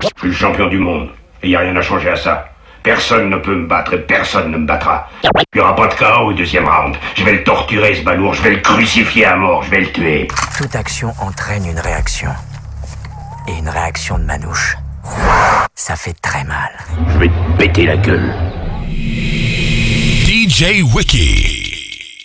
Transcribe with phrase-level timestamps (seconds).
[0.00, 1.08] Je suis le champion du monde.
[1.42, 2.48] Et y a rien à changer à ça.
[2.82, 5.08] Personne ne peut me battre et personne ne me battra.
[5.22, 6.96] Il n'y aura pas de chaos au deuxième round.
[7.14, 8.34] Je vais le torturer, ce balourd.
[8.34, 9.62] Je vais le crucifier à mort.
[9.62, 10.28] Je vais le tuer.
[10.56, 12.30] Toute action entraîne une réaction.
[13.48, 14.76] Et une réaction de manouche,
[15.74, 16.70] ça fait très mal.
[17.08, 18.32] Je vais te péter la gueule.
[20.26, 22.24] DJ Wiki.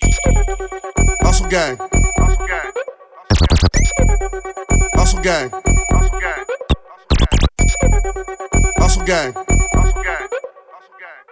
[1.24, 1.78] Hustle gang.
[3.32, 4.10] Hustle gang.
[4.96, 5.87] Hustle gang.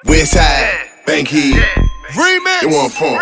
[0.06, 1.54] Westside, Bankhead.
[2.14, 2.64] Remix.
[2.64, 3.18] It want fun.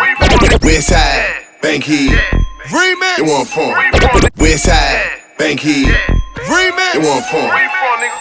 [0.60, 2.18] Westside, Bankhead.
[2.66, 3.18] Remix.
[3.18, 3.74] It want fun.
[4.36, 5.86] Westside, Bankhead.
[6.46, 6.94] Remix.
[6.94, 7.50] It want fun.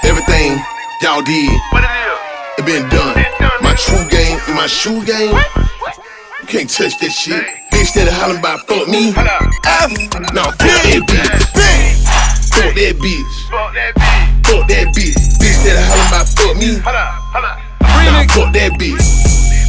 [0.03, 0.59] Everything
[1.01, 1.51] y'all did,
[2.57, 3.15] it been done.
[3.61, 5.35] My true game, my shoe game.
[6.41, 7.45] You can't touch that shit.
[7.71, 9.09] Bitch that hollering about fuck me.
[9.09, 9.91] F.
[10.33, 12.32] Nah, fuck that bitch.
[12.53, 13.49] Fuck that bitch.
[13.49, 15.17] Fuck that bitch.
[15.41, 16.77] Bitch that hollering about fuck me.
[16.85, 17.49] Hold up, hold
[18.13, 19.01] Nah, fuck that bitch.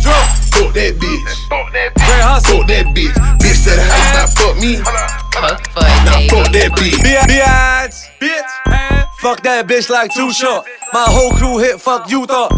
[0.04, 1.32] Fuck that bitch.
[1.48, 3.16] Fuck that bitch.
[3.40, 4.76] Bitch that hollering about fuck me.
[4.76, 7.00] Nah, fuck that bitch.
[7.00, 8.52] Biatch, bitch.
[9.20, 10.66] Fuck that bitch like too short.
[10.92, 12.52] My whole crew hit, fuck you thought.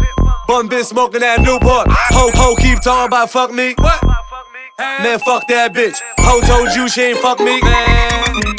[0.47, 1.87] Bun bitch smoking that Newport.
[1.87, 3.75] Ho ho keep talking about fuck me.
[3.77, 4.03] What?
[4.77, 5.97] Man, fuck that bitch.
[6.21, 7.57] Ho told you she ain't fuck me.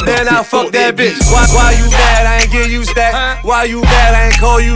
[0.03, 1.15] Then I fuck that bitch.
[1.31, 2.27] Why, why you mad?
[2.27, 3.45] I ain't give you stack.
[3.47, 4.19] Why you mad?
[4.19, 4.75] I ain't call you.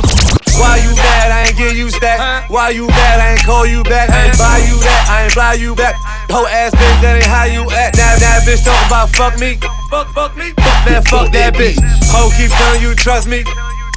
[0.55, 1.35] Why you mad?
[1.35, 2.47] I ain't give you stack.
[2.47, 3.19] Why you mad?
[3.19, 4.15] I ain't call you back.
[4.15, 5.03] I ain't buy you that.
[5.11, 5.99] I ain't fly you back.
[6.31, 7.99] Ho ass bitch, that ain't how you act.
[7.99, 9.59] Now that bitch talk about fuck me.
[9.91, 10.55] Fuck, fuck me.
[10.63, 11.75] Fuck Man, fuck that bitch.
[12.15, 13.43] Ho keep telling you trust me.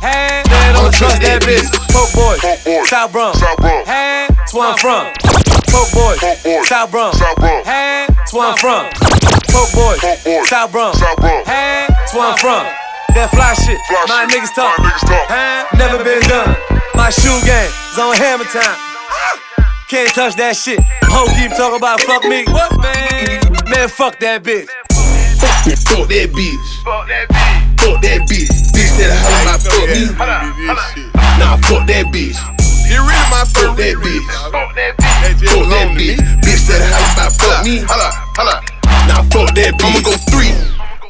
[0.02, 1.70] Hey, man, don't trust that bitch.
[1.94, 2.42] Poke boy,
[2.90, 3.38] South Bronx.
[3.86, 5.45] Hey, that's where I'm from.
[5.76, 6.16] Poke boy,
[6.64, 7.20] South Bronx.
[7.20, 8.88] Hey, that's where I'm from.
[9.52, 9.98] Poke boy,
[10.48, 11.00] South Bronx.
[11.44, 12.64] Hey, that's where I'm from.
[13.12, 13.76] That fly shit,
[14.08, 14.80] my niggas talk.
[15.28, 16.56] Hey, never been done.
[16.96, 18.80] My shoe game is on hammer time.
[19.90, 20.80] Can't touch that shit.
[21.12, 22.46] Ho keep talking about fuck me.
[22.48, 23.44] What man?
[23.68, 24.72] Man, fuck that bitch.
[25.36, 26.68] Fuck that bitch.
[26.88, 27.08] Fuck
[28.02, 28.48] that bitch.
[28.72, 31.04] Bitch that hollering about fuck me.
[31.36, 32.55] Nah, fuck that bitch.
[32.86, 34.22] Get rid of my Fuck that bitch.
[34.54, 35.50] Fuck that bitch.
[35.50, 37.82] fuck that Bitch Bitch, that hollering about fuck me.
[39.10, 39.90] Now fuck that bitch.
[39.90, 40.54] I'ma go three.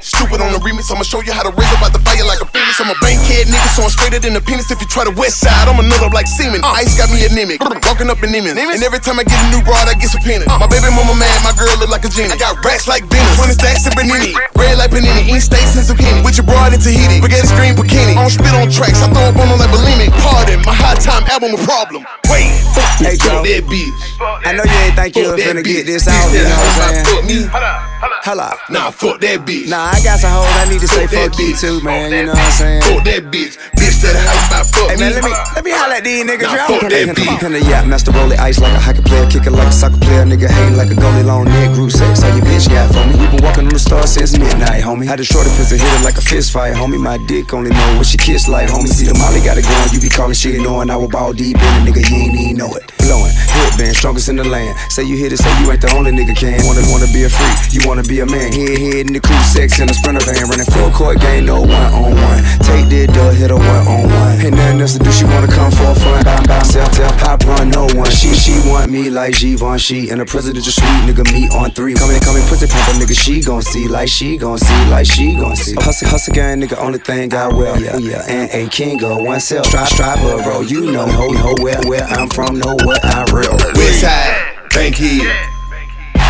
[0.06, 2.38] Stupid on the remix, I'ma show you how to raise up out the fire like
[2.38, 2.78] a phoenix.
[2.78, 4.70] I'm a bankhead nigga, so I'm straighter than a penis.
[4.70, 6.62] If you try the west side, I'ma nut up like semen.
[6.62, 6.78] Uh.
[6.78, 7.58] Ice got me anemic,
[7.90, 8.54] walking up in Neiman.
[8.54, 10.46] And every time I get a new broad, I get subpoenaed.
[10.46, 10.62] Uh.
[10.62, 12.30] My baby mama mad, my girl look like a genie.
[12.30, 14.38] I got racks like Venus, 20 stacks of Benini.
[14.54, 16.22] Red like Panini, eat steaks and zucchini.
[16.22, 18.14] With your broad in Tahiti, spaghetti stream bikini.
[18.14, 20.14] I don't spit on tracks, I throw up on them like bulimic.
[20.22, 22.06] Pardon, my high time album a problem.
[22.30, 22.54] Wait,
[23.02, 24.00] Hey, fuck that bitch.
[24.46, 26.46] I know you ain't think you Fuck was that finna get this Bitch out, you
[26.46, 27.95] know what I'm about fuck saying?
[28.06, 28.58] Hold.
[28.70, 29.70] Nah, fuck that bitch.
[29.70, 31.62] Nah, I got some hoes I need to say Fuck that fuck you bitch.
[31.62, 32.12] too, man.
[32.12, 32.82] You know what I'm saying?
[32.86, 33.54] Fuck that bitch.
[33.78, 36.50] Bitch that hollering about fuck Hey man, let me let me holler at these niggas.
[36.50, 37.46] Nah, fuck that bitch.
[37.46, 39.76] on, the yacht, master roll it ice like a hockey player, kick it like a
[39.76, 42.22] soccer player, nigga hang like a goalie, long neck, group sex.
[42.22, 43.14] How your bitch got for me?
[43.18, 45.06] We been walking on the stars since midnight, homie.
[45.06, 46.98] Had a shorty pistol hit it like a fist fight, homie.
[47.02, 48.90] My dick only know what she kiss like, homie.
[48.90, 51.58] See the molly got it going, you be calling shit knowing I was ball deep
[51.58, 52.02] in it, nigga.
[52.10, 52.84] You ain't even know it.
[53.06, 54.74] Blowing, headband, strongest in the land.
[54.90, 56.58] Say you hit it, say you ain't the only nigga can.
[56.66, 58.52] Wanna wanna be a freak, you wanna be a man.
[58.52, 61.62] Head head in the crew, sex in a sprinter van, running full court game, no
[61.62, 62.42] one on one.
[62.66, 64.34] Take that dub, hit a one on one.
[64.42, 66.24] Ain't nothing else to do, she wanna come for fun.
[66.24, 68.10] Bound, bound, self, self, pop run, no one.
[68.10, 71.94] She, she want me like Givenchy, and the presidential suite, nigga, me on three.
[71.94, 75.56] Coming, coming, pussy pumper, nigga, she gon' see, like she gon' see, like she gon'
[75.56, 75.76] see.
[75.76, 78.24] Hustle, hustle gang, nigga, only thing I well, yeah, yeah.
[78.28, 82.04] And a king of one self, strive, strive, bro, you know, ho, ho, where, where
[82.04, 83.56] I'm from, know what I real.
[83.76, 85.55] Westside,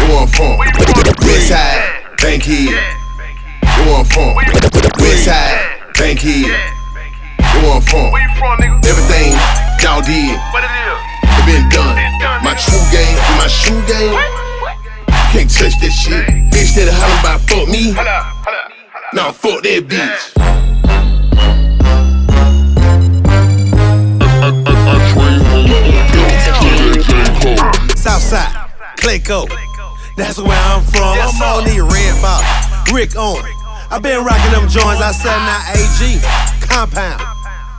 [0.05, 0.13] Bankhead.
[0.13, 0.55] You want fun?
[1.19, 2.69] Westside, Bankhead.
[3.77, 4.35] You want fun?
[4.99, 6.45] Westside, Bankhead.
[7.39, 8.13] You want fun?
[8.85, 9.33] Everything
[9.81, 11.95] y'all did, it been done.
[12.43, 14.13] My true game, my shoe game.
[15.31, 16.27] Can't touch that shit.
[16.51, 17.93] Bitch that hollering about fuck me.
[19.13, 20.33] Nah, fuck that bitch.
[27.97, 28.51] Southside,
[28.97, 29.64] Clayco.
[30.15, 31.03] That's where I'm from.
[31.03, 32.41] I'm on the red ball.
[32.95, 33.43] Rick on.
[33.91, 35.01] I been rocking them joints.
[35.01, 36.21] I said now AG
[36.67, 37.21] compound.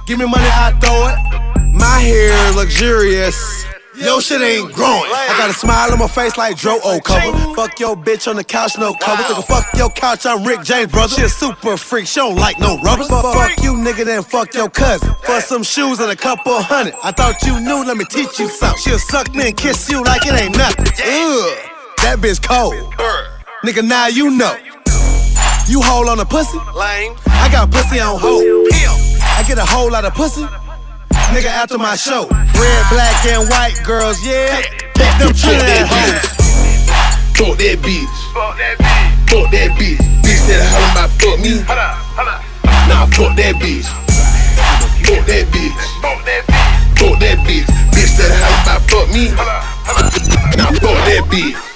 [0.07, 1.73] Give me money, I throw it.
[1.73, 3.65] My hair luxurious.
[3.97, 5.11] Yo, shit ain't growing.
[5.11, 7.33] I got a smile on my face like Dro O cover.
[7.55, 9.23] Fuck your bitch on the couch, no cover.
[9.23, 11.15] Nigga, fuck your couch, I'm Rick James, brother.
[11.15, 13.09] She a super freak, she don't like no rubbers.
[13.09, 15.15] Fuck, fuck you, nigga, then fuck your cousin.
[15.25, 16.95] For some shoes and a couple hundred.
[17.03, 18.79] I thought you knew, let me teach you something.
[18.83, 20.87] She'll suck me and kiss you like it ain't nothing.
[21.03, 22.75] Ugh, that bitch cold.
[23.65, 24.57] Nigga, now you know.
[25.69, 26.59] You hold on a pussy?
[26.75, 27.15] Lame.
[27.27, 28.43] I got pussy on hold.
[28.43, 30.47] I get a whole lot of pussy.
[31.35, 34.63] Nigga, after my show, red, black, and white girls, yeah.
[34.95, 36.23] Fuck them Trinidad hoes.
[37.35, 38.17] Fuck that bitch.
[38.33, 39.27] Fuck that bitch.
[39.29, 39.99] Fuck that bitch.
[40.23, 41.59] Bitch that hollering about fuck me.
[42.87, 43.91] Nah, fuck that bitch.
[45.03, 45.83] Fuck that bitch.
[46.01, 46.63] Fuck that bitch.
[46.97, 47.67] Fuck that bitch.
[47.91, 49.35] Bitch that hollering about fuck me.
[50.57, 51.76] Nah, fuck that bitch.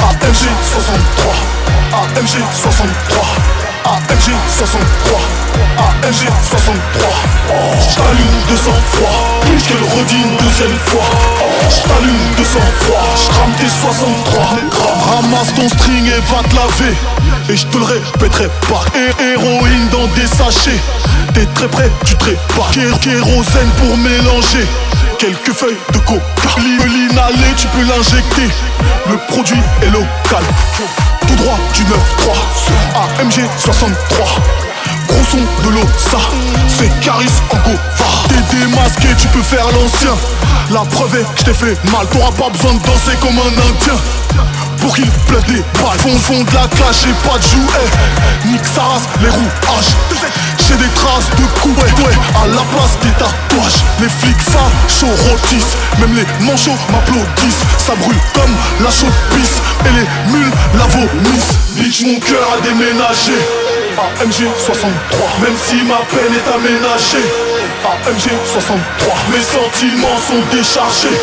[0.00, 1.34] AMG 63
[1.92, 3.22] AMG 63
[3.84, 5.20] AMG 63
[5.78, 7.08] AMG 63
[7.80, 11.04] J't'allume de sang-froid Puis je te le redis une deuxième fois?
[11.68, 14.42] J't'allume de sang-froid J'crame tes 63
[15.14, 16.96] Ramasse ton string et va te laver.
[17.50, 18.48] Et je te le répéterai
[18.94, 20.80] Hé- Héroïne dans des sachets.
[21.34, 22.68] T'es très près du trépas.
[22.72, 24.66] Ké- Kérosène pour mélanger.
[25.18, 26.20] Quelques feuilles de coca
[27.14, 28.48] L'inhalé tu peux l'injecter.
[29.10, 30.44] Le produit est local.
[31.26, 34.71] Tout droit du 9-3 AMG 63
[35.12, 36.18] Gros de l'eau, ça
[36.68, 37.78] C'est Caris en Gova.
[38.28, 40.16] T'es démasqué, tu peux faire l'ancien.
[40.70, 43.98] La preuve est que t'ai fait mal T'auras pas besoin de danser comme un indien.
[44.80, 45.98] Pour qu'il plaide des balles.
[45.98, 47.90] Fond, fond de la clash et pas de jouets
[48.46, 49.92] Nique sa race, les rouages
[50.66, 53.84] J'ai des traces de coups, ouais, ouais À la place des tatouages.
[54.00, 57.64] Les flics fachos rôtissent Même les manchots m'applaudissent.
[57.76, 59.60] Ça brûle comme la chaude pisse.
[59.84, 61.58] Et les mules la vomissent.
[61.76, 64.90] Bitch mon cœur a déménagé AMG 63
[65.42, 67.28] Même si ma peine est aménagée.
[67.84, 71.18] AMG 63 Mes sentiments sont déchargés.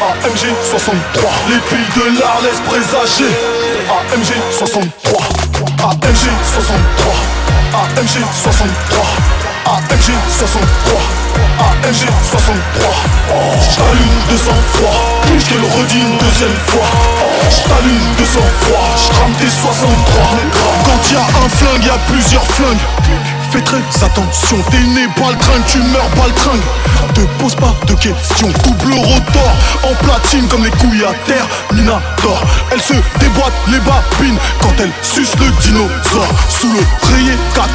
[0.00, 3.32] AMG 63 Les piles de l'art laissent présager.
[3.90, 5.18] AMG 63
[5.82, 6.24] AMG
[6.54, 7.14] 63
[7.74, 9.04] AMG 63
[9.66, 12.88] AMG 63 AMG 63
[13.30, 13.34] oh.
[13.74, 14.62] J'allume de sang
[15.38, 17.44] Je te le redis une deuxième fois oh.
[17.50, 18.40] J'allume de sang
[19.38, 20.24] tes 63
[20.84, 25.62] Quand y a un flingue, y a plusieurs flingues Fais très attention, t'es né baltringue,
[25.66, 26.62] tu meurs baltringue
[27.12, 29.52] Te pose pas de questions, double rotor
[29.84, 32.42] En platine comme les couilles à terre, Minator.
[32.70, 36.34] Elle se déboîte les babines quand elle suce le dinosaure.
[36.48, 36.80] Sous le
[37.14, 37.66] rayé 4-4,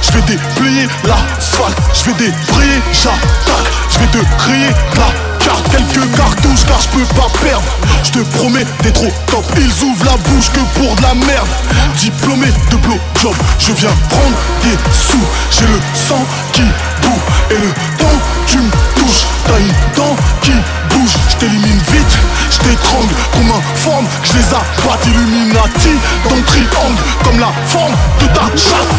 [0.00, 1.76] je vais déblayer l'asphalte.
[1.92, 7.14] Je vais débrayer, j'attaque, je vais te créer la carte Quelques cartouches car je peux
[7.14, 7.64] pas perdre.
[8.04, 9.44] Je te promets d'être trop top.
[9.56, 11.48] Ils ouvrent la bouche que pour de la merde.
[11.96, 15.26] Diplômé de blowjob Je viens prendre des sous.
[15.50, 16.62] J'ai le sang qui
[17.02, 17.68] boue Et le
[17.98, 18.20] temps
[18.52, 18.70] tu me
[19.00, 20.52] touches T'as une dent qui
[20.90, 21.16] bouge.
[21.30, 22.14] Je t'élimine vite
[22.50, 24.06] Je t'étrangle comme un forme.
[24.22, 25.96] Je les abatte Illuminati
[26.28, 28.92] Dans le triangle Comme la forme de ta chatte.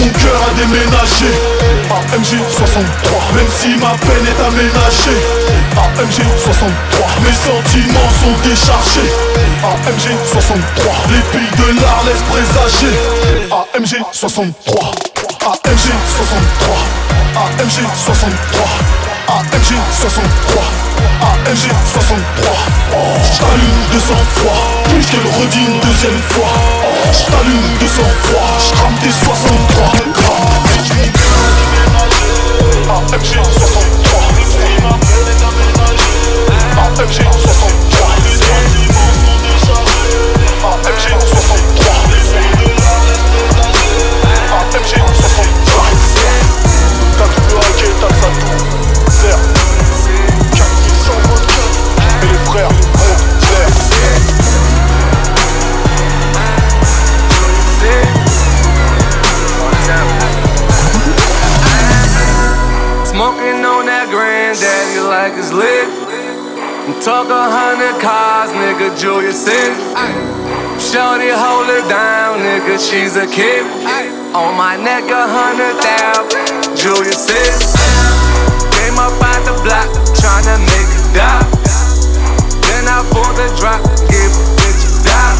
[0.00, 1.30] Mon cœur a déménagé.
[1.92, 5.20] AMG 63 Même si ma peine est aménagée.
[5.76, 9.12] AMG 63 Mes sentiments sont déchargés.
[9.62, 12.96] AMG 63 Les piles de l'art laissent présager.
[13.52, 14.92] AMG 63
[15.44, 17.03] AMG 63
[17.36, 18.64] AMG 63
[19.26, 20.62] AMG 63
[21.20, 22.52] AMG 63
[22.92, 24.52] oh, J't'allume 200 fois
[24.84, 26.52] Plus qu'elle redit une deuxième fois?
[26.84, 29.92] Oh, J't'allume 200 fois J'rame tes 63
[33.14, 33.84] AMG 63
[36.86, 37.83] AMG 63
[52.54, 52.70] Frères
[63.06, 65.90] Smoking on that granddaddy like it's lit.
[67.02, 69.74] Talk a hundred cars, nigga, Julius says.
[70.78, 73.66] Shorty hold it down, nigga, she's a kid.
[74.32, 77.74] On my neck a hundred thousand, Julius says.
[78.78, 81.53] Came up out the block, tryna make it die.
[82.88, 85.36] I pulled the drop, give a bitch a die.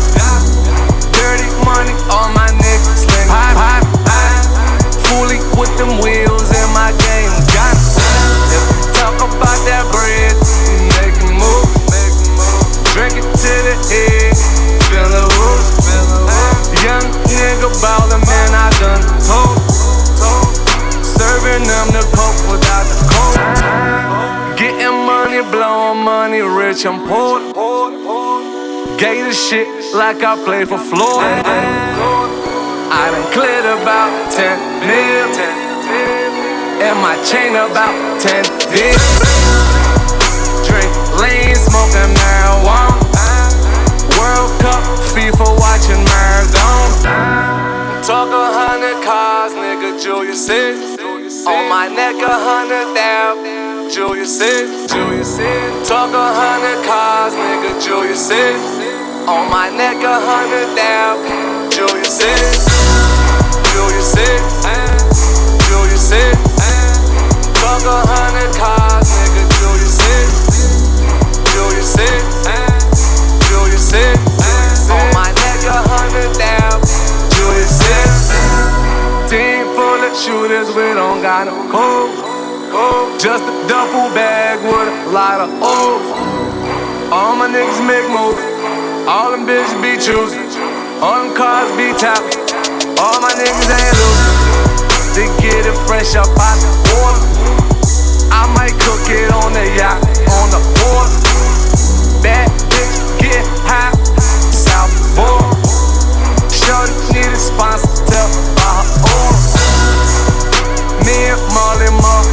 [1.12, 4.44] Dirty money, all my niggas sling hot, hot, hot.
[5.08, 7.76] Fully with them wheels and my game got
[8.52, 10.43] If we talk about that bread,
[26.84, 27.40] rich and poor.
[28.98, 31.42] Gator shit like I play for Florida.
[32.90, 35.28] I done cleared about 10 mil.
[36.84, 38.98] And my chain about 10 big.
[40.68, 43.48] Drink lean, smoking marijuana.
[44.18, 47.16] World Cup, FIFA watching Maradona.
[48.04, 50.76] Talk a hundred cars, nigga, Julius said.
[51.46, 54.90] On my neck a hundred thousand, Julius said.
[54.90, 55.86] Julius said.
[55.86, 58.58] Talk a hundred cars, nigga, Julius said.
[59.30, 62.42] On my neck a hundred thousand, Julius said.
[63.70, 64.42] Julius said.
[65.70, 66.34] Julius said.
[67.62, 70.26] Talk a hundred cars, nigga, Julius said.
[71.54, 72.18] Julius said.
[73.46, 74.18] Julius said.
[74.90, 79.30] On my neck a hundred thousand, Julius said.
[79.30, 82.33] Team full of shooters, we don't got no code.
[82.74, 86.06] Just a duffel bag with a lot of O's.
[87.14, 88.42] All my niggas make moves.
[89.06, 90.42] All them bitches be choosing.
[90.98, 92.34] All them cars be tapping.
[92.98, 94.34] All my niggas ain't losing.
[95.14, 97.22] They get it fresh up out the water.
[98.34, 100.02] I might cook it on the yacht,
[100.42, 101.14] on the water.
[102.26, 103.94] Bad bitch, get high.
[104.50, 105.54] South Board.
[106.50, 108.26] Shorty need a sponsor, tell
[108.58, 109.32] by her own.
[111.06, 112.26] Me and Molly Moore,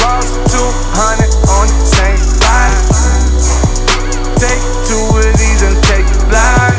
[0.00, 2.80] Lost 200 on the same line.
[4.36, 6.78] Take two of these and take it blind.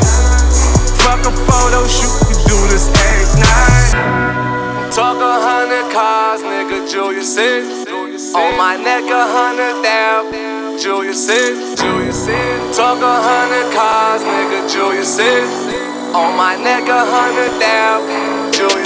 [1.01, 4.93] Fuck a photo shoot, we do this every night.
[4.93, 7.65] Talk a hundred cars, nigga, Julia said.
[8.35, 11.77] On my neck a hundred thousand, Julia said.
[11.77, 12.73] Julia said.
[12.73, 15.47] Talk a hundred cars, nigga, Julia said.
[16.15, 18.85] On my neck a hundred thousand, Julia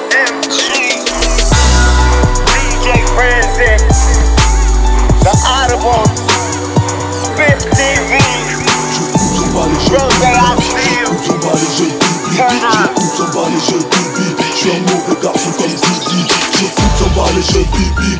[3.15, 3.95] Francis,
[5.23, 6.05] The Audible,
[7.11, 8.17] Spit TV,
[9.91, 10.41] Rose that
[14.61, 14.69] Je
[15.21, 18.17] garçon comme Didi J'écoute bas les jeux bibi.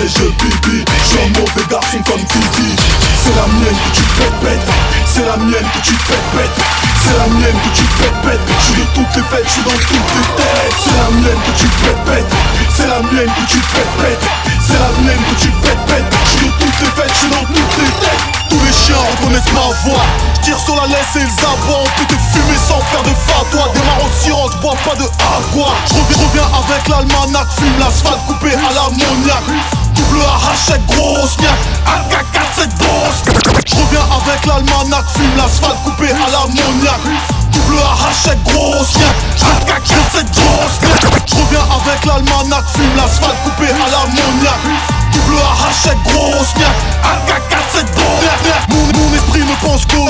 [0.00, 0.84] Les jeux bibi.
[0.98, 2.76] Je suis un mauvais garçon comme Didi
[3.22, 4.68] C'est la mienne que tu pètes pètes
[5.06, 8.64] C'est la mienne que tu pètes pètes C'est la mienne que tu pètes pètes Je
[8.66, 10.74] suis de toutes les fêtes, je suis dans toutes les têtes.
[10.82, 12.32] C'est la mienne que tu pètes pètes
[12.74, 14.26] C'est la mienne que tu pètes pètes
[14.58, 17.30] C'est la mienne que tu pètes pètes Je suis de toutes les fêtes, je suis
[17.30, 18.24] dans toutes les têtes.
[18.50, 20.02] Tous les chiens reconnaissent ma voix.
[20.42, 21.86] Tire sur la laisse et ils aboient.
[21.86, 23.70] On peut te fumer sans faire de fatwa.
[23.70, 25.70] Démarre au sirop, bois pas de agua.
[25.86, 27.46] Je reviens, reviens avec l'almanach.
[27.54, 29.46] Fume l'asphalte coupé à l'ammoniac
[29.96, 33.16] Double arrachette, grosse niaque AK-47 boss
[33.66, 37.00] Je reviens avec l'almanach Fume l'asphalte coupé à l'ammoniac
[37.52, 39.16] Double arrachette, grosse niaque
[39.68, 40.78] AK-47 grosse
[41.26, 44.60] Je reviens avec l'almanach Fume l'asphalte coupé à l'ammoniac
[45.12, 48.16] Double arrachette, grosse niaque AK-47 grosse
[48.68, 50.08] mon, mon esprit ne pense qu'au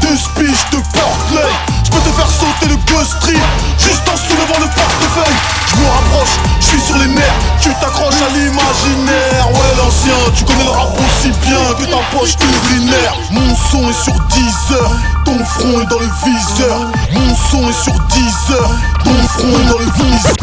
[0.00, 3.42] Deux spiches de Je peux te faire sauter le ghost street.
[3.78, 5.38] Juste en soulevant le portefeuille.
[5.68, 9.48] Je me rapproche, je suis sur les nerfs Tu t'accroches à l'imaginaire.
[9.52, 13.14] Ouais l'ancien, tu connais le rap aussi bien que ta poche urinaire.
[13.30, 14.92] Mon son est sur 10 heures.
[15.24, 16.80] Ton front est dans le viseur
[17.12, 18.70] Mon son est sur 10 heures.
[19.04, 20.36] Ton front est dans le viseur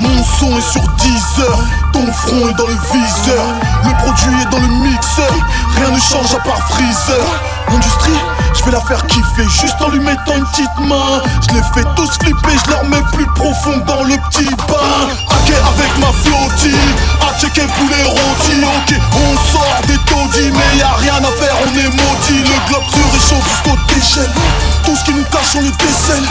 [0.00, 1.58] Mon son est sur 10 heures.
[1.92, 3.44] Ton front est dans le viseur
[3.84, 5.32] Le produit est dans le mixeur.
[5.76, 7.24] Rien ne change à part freezer.
[7.70, 8.20] L'industrie,
[8.54, 9.48] je vais la faire kiffer.
[9.48, 10.95] Juste en lui mettant une petite main.
[11.48, 15.08] Je les fais tous flipper, je leur mets plus profond dans le petit bain.
[15.30, 16.74] Hacker avec ma flottille,
[17.20, 18.56] à checker poulet rôti.
[18.62, 22.42] Ok, on sort des taudis, mais y a rien à faire, on est maudit.
[22.42, 24.30] Le globe se réchauffe jusqu'au déchets.
[24.84, 26.26] Tout ce qui nous cache, on le décèle.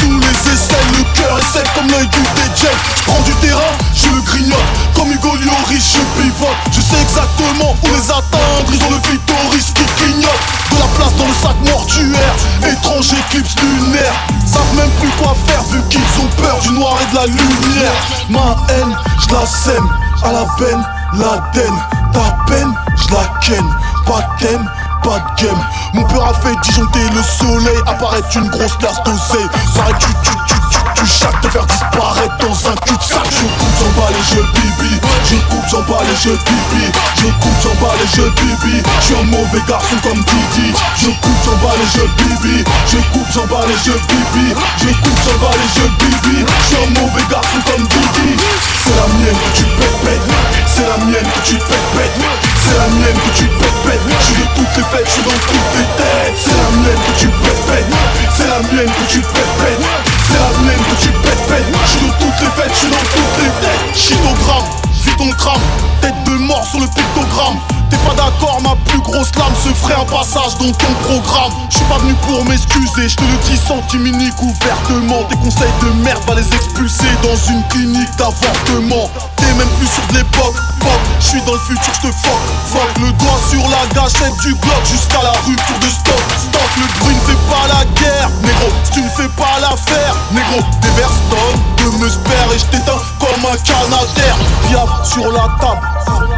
[0.00, 2.68] Sous les aisselles, le cœur est sec comme l'œil du DJ.
[2.96, 4.58] Je prends du terrain, je le grignote.
[4.94, 6.56] Comme Hugo Lloris, je pivote.
[6.70, 8.68] Je sais exactement où les atteindre.
[8.72, 10.42] Ils ont le clitoris qui clignote.
[10.70, 12.34] De la place dans le sac mortuaire.
[12.70, 14.14] Étrange éclipse lunaire.
[14.46, 17.92] Savent même plus quoi faire vu qu'ils ont peur du noir et de la lumière.
[18.30, 19.88] Ma haine, je la sème.
[20.22, 21.78] À la peine, la laine.
[22.12, 23.64] Ta peine, je la ken.
[24.06, 24.66] Pas thème,
[25.02, 25.58] pas de game.
[25.94, 27.78] Mon peur a fait disjoncter le soleil.
[27.86, 29.48] Apparaître une grosse glace d'oseille.
[29.74, 30.57] Pareil, tu, tu, tu,
[30.98, 33.26] tu, chaque te faire disparaître dans un cul-de-sac.
[33.30, 35.00] Je coupe, j'en bats les jeux bibi.
[35.24, 36.84] Je coupe, j'en bats les je pipi
[37.16, 41.40] Je coupe, j'emballe et je bibi Je suis un mauvais garçon comme Didi Je coupe,
[41.44, 45.84] j'emballe et je bibi Je coupe, j'emballe et je bibi Je coupe, j'emballe et je
[46.00, 48.40] bibi Je suis un mauvais garçon comme Didi.
[48.80, 50.24] C'est la mienne que tu pètes
[50.66, 52.16] C'est la mienne que tu pètes
[52.64, 55.40] C'est la mienne que tu pètes Je suis de toutes les fêtes, je suis dans
[55.44, 56.36] toutes les têtes.
[56.40, 57.86] C'est la mienne que tu pètes
[58.32, 61.64] C'est la mienne que tu pètes c'est Harlem que tu pètes, pètes.
[61.86, 63.94] J'suis dans toutes les fêtes, j'suis dans toutes les têtes.
[63.94, 64.64] J'suis au gramme,
[65.04, 67.58] vite on crame de mort sur le pictogramme
[67.90, 71.52] T'es pas d'accord, ma plus grosse lame se ferait un passage dans ton programme.
[71.70, 75.24] Je suis pas venu pour m'excuser, je te le dis centiminique ouvertement.
[75.30, 79.08] Tes conseils de merde va les expulser dans une clinique d'avortement.
[79.36, 82.42] T'es même plus sur de l'époque, fuck, je suis dans le futur, je te fuck,
[82.72, 82.98] fuck.
[83.00, 86.70] Le doigt sur la gâchette du bloc jusqu'à la rupture de stock, stock.
[86.76, 90.60] Le bruit ne fait pas la guerre, négro, si tu ne fais pas l'affaire, négro,
[90.82, 94.36] déverse tonnes de me et je t'éteins comme un canadair.
[94.68, 95.80] Piaf sur la table,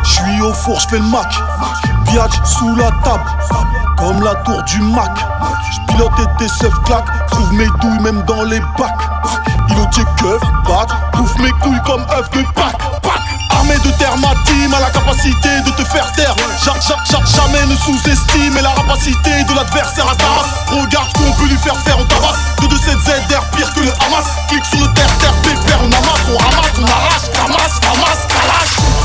[0.05, 1.29] je suis au four, je fais le mac.
[2.07, 3.25] Biatch sous la table,
[3.97, 5.11] comme la tour du Mac.
[5.73, 9.09] J'pilote et tes seufs claques, trouve mes douilles même dans les bacs.
[9.69, 12.83] Ilotier keuf, bac, bouffe mes couilles comme œuf de Pâques.
[13.51, 16.35] Armée de terre, ma a la capacité de te faire taire.
[16.65, 20.51] Jacques, Jacques, Jacques, jamais ne sous-estime la rapacité de l'adversaire à ta race.
[20.71, 22.39] Regarde ce qu'on peut lui faire faire, on tabasse.
[22.61, 24.27] De de cette ZR pire que le Hamas.
[24.49, 29.00] Clique sur le terre, terre, pépère, on amasse, on ramasse, on arrache, ramasse, ramasse, calache.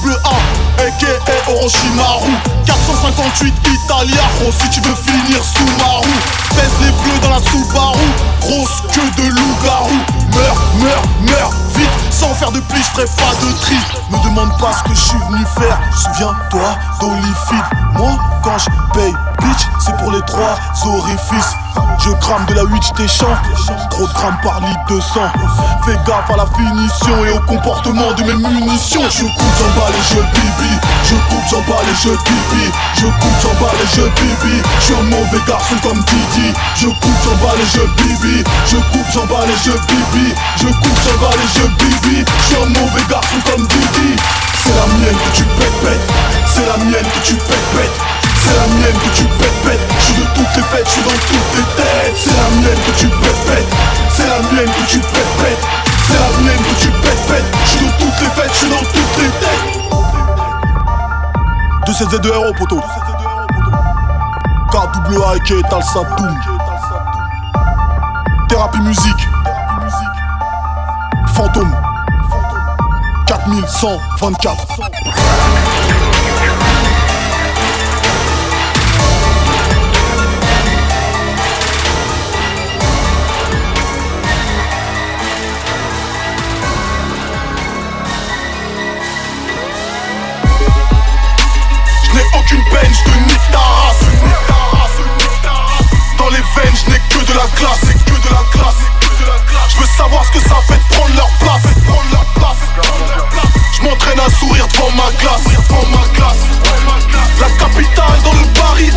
[0.00, 2.32] Double A, aka Orochimaru
[2.64, 3.52] 458
[3.84, 6.20] Italiaro si tu veux finir sous ma roue.
[6.56, 7.98] Les bleus dans la Subaru
[8.40, 11.90] Grosse queue de loup-garou Meurs, meurs, meurs, vite.
[12.10, 13.76] Sans faire de pli, je ferai pas de tri.
[14.10, 15.78] Me demande pas ce que je suis venu faire.
[15.96, 20.56] Souviens-toi d'Olifide Moi, quand je paye, bitch C'est pour les trois
[20.86, 21.56] orifices.
[21.98, 23.36] Je crame de la 8, je t'échante
[23.90, 25.28] Trop de par litre de sang.
[25.84, 29.02] Fais gaffe à la finition et au comportement de mes munitions.
[29.10, 30.72] Je coupe, j'emballe et je bibi
[31.04, 32.64] Je coupe, j'emballe et je bibi
[32.96, 36.52] Je coupe, j'emballe et je bibi Je suis un mauvais garçon comme Didi.
[36.74, 40.19] Je coupe, j'emballe et je bibi Je coupe, j'emballe et je bibi
[40.56, 44.16] Je coupe, j'emballe et je bibi Je suis un mauvais garçon comme Didi.
[44.62, 46.00] C'est la mienne que tu pètes
[46.46, 48.00] C'est la mienne que tu pètes
[48.50, 51.02] c'est la mienne que tu pètes pètes Je suis de toutes les fêtes, je suis
[51.02, 52.16] dans toutes les têtes.
[52.16, 53.68] C'est la mienne que tu pètes
[54.10, 55.64] C'est la mienne que tu pètes
[56.06, 58.70] C'est la mienne que tu pètes pètes Je suis de toutes les fêtes, je suis
[58.70, 59.80] dans toutes les têtes.
[61.86, 62.80] 2 7 2 héros poteau.
[64.72, 66.34] KWA et Talsa Doom
[68.48, 69.28] Thérapie musique
[71.40, 71.74] Fantôme.
[73.26, 74.66] 4124
[92.02, 93.58] Je n'ai aucune peine, je te nique ta
[96.18, 97.99] Dans les veines, je n'ai que de la glace
[100.10, 101.62] savoir ce que ça fait de prendre leur place.
[103.72, 106.42] Je m'entraîne à sourire devant ma glace Devant ma glace.
[107.40, 108.90] La capitale dans le Paris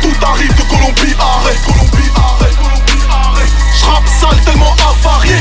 [0.00, 2.56] Tout arrive de Colombie, arrête Colombie, arrête
[3.78, 5.36] J'rappe sale tellement avarié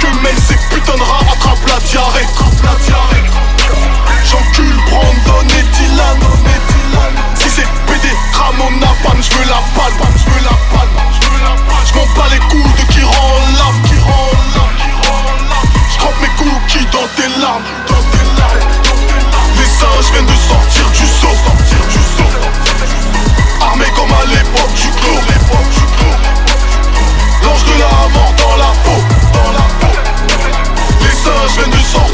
[0.00, 2.26] Que même ces putains de rats attrapent la diarrhée
[4.24, 6.18] J'encule Brandon et Dylan
[7.36, 7.77] Si c'est
[8.58, 11.86] mon napalm, je veux la palme, je veux la palme, je veux la palme.
[11.86, 15.68] Je m'en bats les coups de qui rend l'âme, qui rend l'âme, qui rend l'âme.
[15.90, 19.54] Je trempe mes cookies dans tes larmes, dans tes larmes, dans tes larmes.
[19.58, 22.34] Les singes viennent de sortir du saut, sortir du saut.
[23.62, 25.82] Armé comme à l'époque du clos, l'époque du.
[27.44, 29.00] L'ange de la mort dans la peau,
[29.34, 29.94] dans la peau.
[31.02, 32.07] Les singes viennent de sortir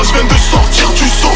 [0.00, 1.28] Singes viennent de sortir du saut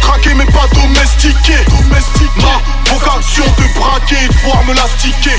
[0.00, 1.54] Traqué mais pas domestiqué
[2.36, 2.60] Ma
[2.92, 5.30] vocation de braquer et de voir me l'astiquer.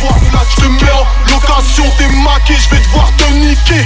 [0.49, 3.85] Je te mets en location, t'es maqué, je vais devoir te niquer.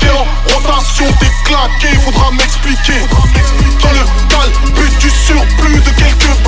[0.00, 3.00] T'es en rotation, t'es claqué, faudra m'expliquer.
[3.82, 6.45] Dans le cal, but du surplus de quelques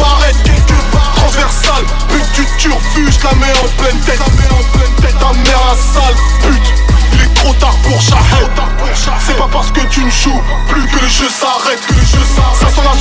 [9.59, 11.83] parce que tu ne joues plus que le jeu s'arrête
[12.55, 12.95] Ça sent la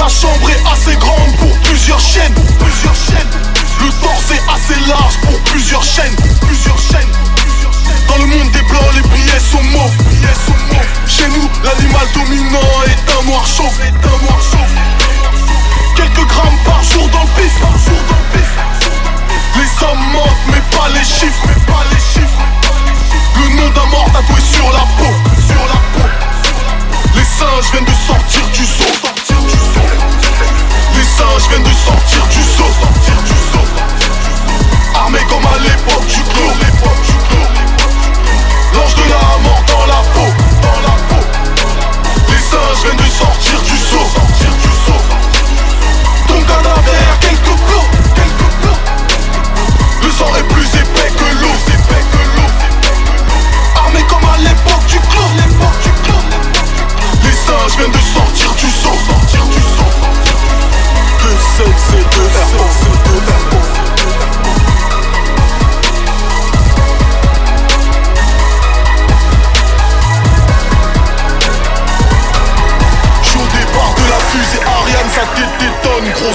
[0.00, 0.59] La chambre est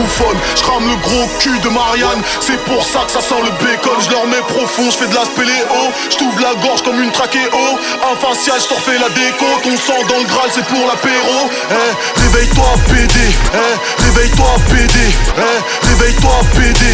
[0.00, 0.38] bouffonne.
[0.56, 3.98] J'rame le gros cul de Marianne, c'est pour ça que ça sent le bacon.
[4.00, 5.92] Je leur mets profond, j'fais de la spéléo.
[6.10, 7.78] J't'ouvre la gorge comme une trachéo.
[8.00, 9.46] Un facial, j't'en refais la déco.
[9.62, 11.50] Ton sang dans le Graal, c'est pour l'apéro.
[11.70, 13.18] Eh, réveille-toi, PD.
[13.54, 14.98] Eh, réveille-toi, PD.
[15.36, 16.84] Eh, réveille-toi, PD.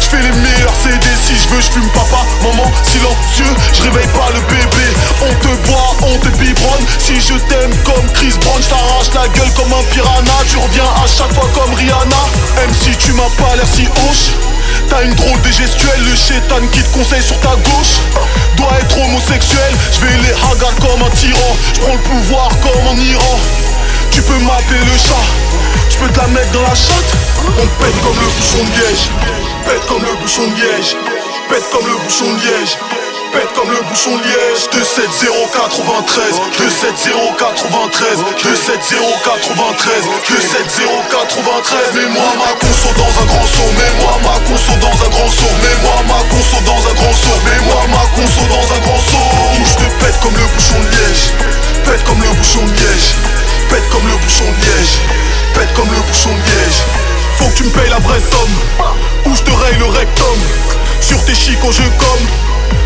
[0.00, 4.40] J'fais les meilleurs CD si je veux, j'fume papa, maman, silencieux, je réveille pas le
[4.40, 4.86] bébé.
[5.22, 6.84] On te boit, on te biberonne.
[6.98, 10.36] Si je t'aime comme Chris Brown, j't'arrache la gueule comme un piranha.
[10.48, 12.31] Tu reviens à chaque fois comme Rihanna.
[12.56, 14.32] Même si tu m'as pas l'air si hoche.
[14.88, 18.00] T'as une drôle de gestuelle, le chétan qui te conseille sur ta gauche.
[18.56, 21.56] Doit être homosexuel, je vais les hagar comme un tyran.
[21.74, 23.38] Je prends le pouvoir comme en Iran.
[24.10, 25.24] Tu peux m'appeler le chat,
[25.88, 27.16] je peux te la mettre dans la chatte.
[27.46, 29.10] On pète comme le bouchon de liège
[29.66, 30.96] Pète comme le bouchon de liège
[31.48, 32.78] Pète comme le bouchon de liège
[33.32, 34.68] Pète comme le bouchon de liège.
[34.72, 44.92] 27093 27093 27093 27093 Mets-moi ma conso dans un grand saut Mets-moi ma conso dans
[44.92, 48.80] un grand saut Mets-moi ma conso dans un grand saut Mets-moi ma conso dans un
[48.84, 49.28] grand saut.
[49.56, 51.32] Où je te pète comme le bouchon de liège
[51.88, 53.16] Pète comme le bouchon de liège
[53.72, 55.00] Pète comme le bouchon de liège
[55.56, 56.80] Pète comme le bouchon de liège.
[57.38, 58.56] Faut que tu me payes la vraie somme
[59.24, 60.38] Ou je te raye le rectum
[61.00, 62.26] Sur tes chicots je comme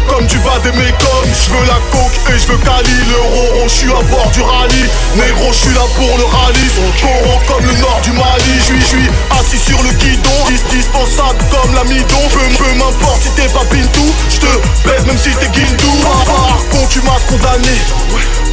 [0.09, 2.97] comme tu vas d'aimer comme Je veux la coke et je veux Cali.
[3.09, 4.87] Le roro, je suis à bord du rallye.
[5.17, 6.69] Négro, je suis là pour le rallye.
[7.01, 8.55] Taureau comme le nord du Mali.
[8.59, 10.39] Je suis, assis sur le guidon.
[10.49, 12.23] Dis dispensable comme l'amidon.
[12.31, 14.09] Peu, peu m'importe si t'es pas Pintou.
[14.31, 14.53] Je te
[14.89, 17.77] baise même si t'es guindou Par contre tu m'as condamné.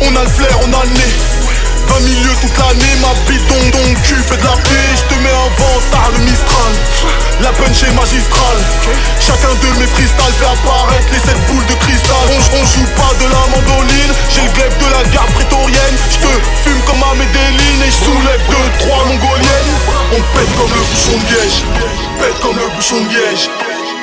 [0.01, 1.52] On a le flair, on a le nez
[1.93, 5.29] 20 milieux toute l'année, ma bidon donc cul fait de la paix, je te mets
[5.29, 6.73] un ventard le Mistral.
[7.41, 8.61] La punch est magistrale
[9.19, 12.25] Chacun de mes freestyles fait apparaître les 7 boules de cristal.
[12.29, 15.97] On, on joue pas de la mandoline, j'ai le glaive de la garde prétorienne.
[16.09, 16.33] Je te
[16.65, 18.41] fume comme à Medellin et je soulève
[18.81, 19.73] 2-3 mongoliennes.
[20.13, 21.61] On pète comme le bouchon de liège
[22.19, 23.49] Pète comme le bouchon de liège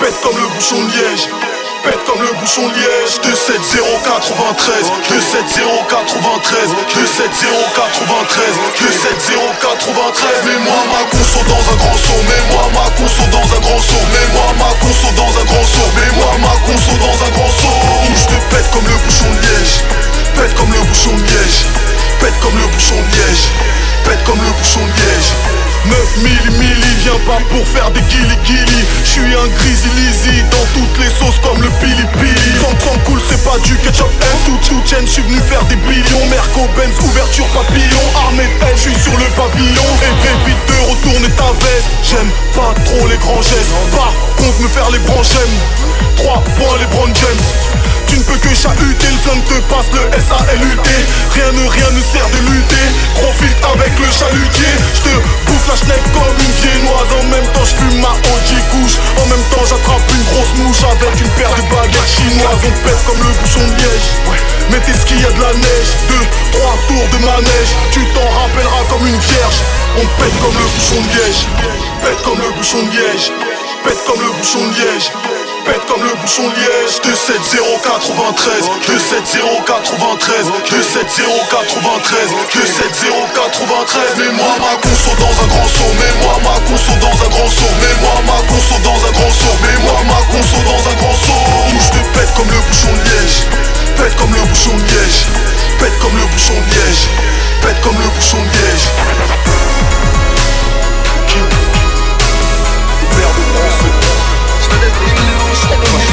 [0.01, 1.50] Pète comme le bouchon de liège
[1.83, 3.21] Pète comme le bouchon de liège.
[3.23, 13.49] 27093 27093 27093 27093 Mets-moi ma conso dans un grand saut Mets-moi ma conso dans
[13.57, 17.31] un grand saut Mets-moi ma conso dans un grand saut Mets-moi ma conso dans un
[17.31, 17.77] grand saut.
[18.05, 19.81] Où je te pète comme le bouchon de liège
[20.37, 21.65] Pète comme le bouchon de liège
[22.21, 23.49] Pète comme le bouchon de liège
[24.27, 25.31] Comme le bouchon de liège.
[25.87, 31.11] 9000 milli, viens pas pour faire des guili guili J'suis un grizzly dans toutes les
[31.15, 32.59] sauces comme le pili pili.
[32.59, 35.77] Sans sans cool c'est pas du ketchup M Tout tout chaîne j'suis venu faire des
[35.77, 36.27] billions.
[36.29, 38.03] Merco Benz ouverture papillon.
[38.27, 39.91] Armée de j'suis sur le pavillon.
[40.03, 41.91] Et évite de retourner ta veste.
[42.03, 43.71] J'aime pas trop les grands gestes.
[43.95, 46.27] Par contre me faire les branches j'aime.
[46.27, 47.47] 3 points les Brown James
[48.11, 50.83] tu ne peux que chahuter, le flingue te passe le SALUT
[51.31, 52.87] Rien ne rien ne sert de lutter.
[53.15, 54.75] Profite avec le chalutier.
[54.99, 55.15] Je te
[55.47, 57.11] bouffe la schneck comme une viennoise.
[57.15, 58.99] En même temps je fume ma OG couche.
[59.15, 62.63] En même temps j'attrape une grosse mouche Avec une paire de baguettes chinoises.
[62.67, 64.09] On pète comme le bouchon de liège.
[64.75, 65.91] Mais t'es y a de la neige.
[66.11, 66.27] Deux,
[66.59, 67.73] trois tours de manège.
[67.95, 69.61] Tu t'en rappelleras comme une vierge.
[69.95, 71.43] On pète comme le bouchon de liège.
[72.03, 73.31] Pète comme le bouchon de liège.
[73.87, 75.15] Pète comme le bouchon de liège
[75.65, 77.01] pète comme le bouchon de liège.
[77.03, 87.17] 27093 27093 27093 27093 Mets-moi ma conso dans un grand saut Mets-moi ma conso dans
[87.25, 90.95] un grand saut Mets-moi ma conso dans un grand saut Mets-moi ma conso dans un
[90.97, 91.45] grand saut.
[91.69, 93.47] Où je te pète comme le bouchon de liège
[93.97, 95.27] Pète comme le bouchon de liège
[95.79, 97.09] Pète comme le bouchon de liège
[97.63, 98.89] Pète comme le bouchon de liège
[105.77, 106.11] bronze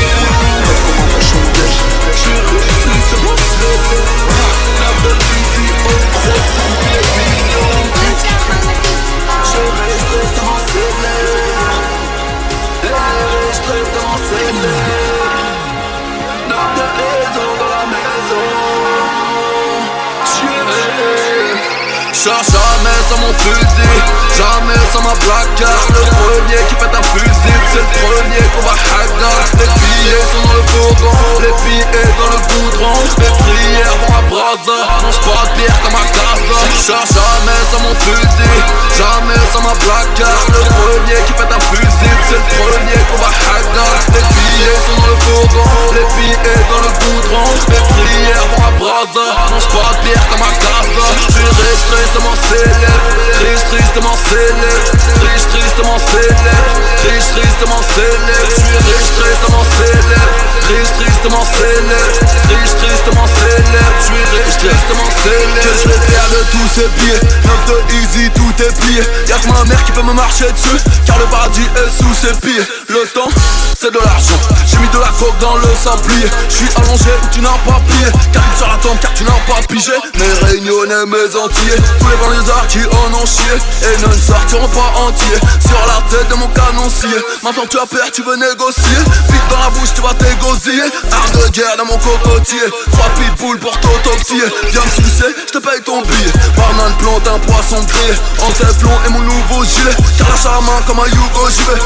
[22.27, 27.82] Jamais sans mon fusil, jamais sans ma placard Le premier qui pète un fusil, c'est
[27.82, 32.39] le premier qu'on va hagar Les billets sont dans le fourgon, les billets dans le
[32.45, 32.97] goudron.
[33.17, 36.60] Les prières vont à brasa, mange pas de bière comme un casa.
[36.88, 38.58] Jamais sans mon fusil,
[38.97, 43.32] jamais sans ma placard Le premier qui pète un fusil, c'est le premier qu'on va
[43.34, 47.50] hagar Les billets sont dans le fourgon, les billets dans le goudron.
[47.73, 51.06] Les prières vont à brasa, mange pas de bière comme un casa.
[51.17, 53.08] Je suis riche, tristement célèbre
[53.41, 54.87] Riche, tristement célèbre
[55.23, 56.73] Riche, tristement célèbre
[57.07, 60.35] Riche, tristement célèbre Je suis riche, tristement célèbre
[60.67, 62.17] Riche, tristement célèbre
[62.49, 66.87] Riche, tristement célèbre Je suis riche, tristement célèbre Que je vais faire de tous ces
[66.99, 67.21] billets.
[67.45, 69.01] Neuf de easy, tout est plié.
[69.27, 70.77] Y'a que ma mère qui peut me marcher dessus.
[71.05, 72.63] Car le paradis est sous ses pieds.
[72.89, 73.29] Le temps,
[73.77, 74.39] c'est de l'argent.
[74.65, 76.27] J'ai mis de la coke dans le sablier.
[76.49, 78.07] Je suis allongé où tu n'as pas plié.
[78.31, 79.93] Calibre sur la tombe car tu n'as pas pigé.
[80.17, 81.79] Mes réunionnais, mes entiers.
[81.99, 83.55] Tous les banlieusards qui en ont chié.
[83.83, 87.17] Et ne sortiront pas entiers Sur la tête de mon canoncier.
[87.43, 88.99] Maintenant tu as peur, tu veux négocier.
[89.30, 90.89] Pique dans la bouche, tu vas t'égosiller.
[91.12, 92.65] Arme de guerre dans mon cocotier.
[92.91, 96.34] Trois pitbulls pour t'autopsier Viens me sucer, je te paye ton billet.
[96.56, 98.13] Barman plante un poisson grillé.
[98.41, 99.95] En teflon et mon nouveau gilet.
[100.17, 101.80] Car la main comme un Yugo, j'y vais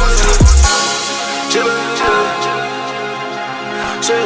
[4.01, 4.17] Cherche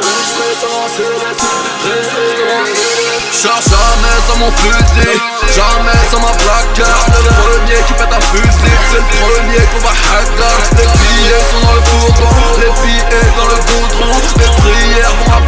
[3.68, 5.20] jamais sans mon fusil,
[5.54, 9.92] jamais sans ma placard Le premier qui pète un fusil, c'est le premier qu'on va
[9.92, 10.56] hacker.
[10.78, 14.16] Les billets sont dans le fourgon, les billets dans le goudron.
[14.38, 15.40] Les prières vont à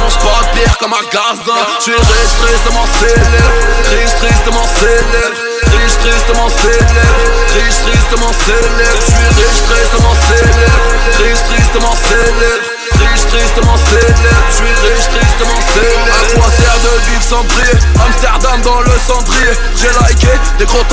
[0.00, 1.56] mange pas de comme à Gaza.
[1.80, 3.56] J'suis riche, tristement célèbre,
[3.88, 5.40] riche, tristement célèbre
[5.72, 7.24] Riche, tristement célèbre,
[7.56, 10.88] riche, tristement célèbre J'suis riche, tristement célèbre,
[11.18, 17.10] riche, tristement célèbre Riche, tristement célèbre, je suis riche, tristement célèbre À quoi sert de
[17.10, 17.78] vivre sans briller.
[17.98, 19.52] Amsterdam dans le cendrier.
[19.74, 20.84] J'ai liké des gros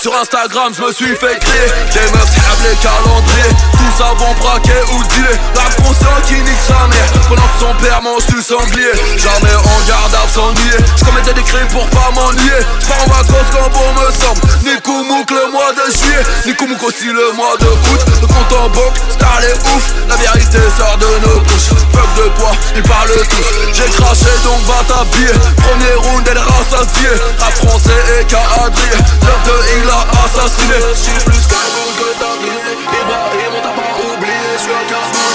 [0.00, 3.54] Sur Instagram je me suis fait crier Des meufs les calendriers.
[3.76, 7.10] Tous avons braqué ou dealé La conscience qui nique sa mère.
[7.28, 8.96] Pendant que son père mange du sanglier.
[9.16, 10.80] Jamais en garde à s'ennuyer.
[10.96, 12.60] Je commettais des crimes pour pas m'ennuyer.
[12.80, 14.40] Je pars en vacances quand bon me semble.
[14.64, 16.24] Nikoumouk le mois de juillet.
[16.46, 18.00] Nikoumouk aussi le mois de août.
[18.22, 19.92] Le compte en banque, star les ouf.
[20.08, 23.48] La vérité sort de nos couches Fuck de bois, ils parlent tous.
[23.72, 25.32] J'ai craché donc va t'habiller.
[25.56, 28.90] Premier round elle rassasiée Rap français et cadré
[29.22, 30.78] L'œuf de il a assassiné.
[30.94, 34.34] Je suis plus cagoule que tablier Ibrahim on t'a pas oublié.
[34.56, 35.25] Je suis à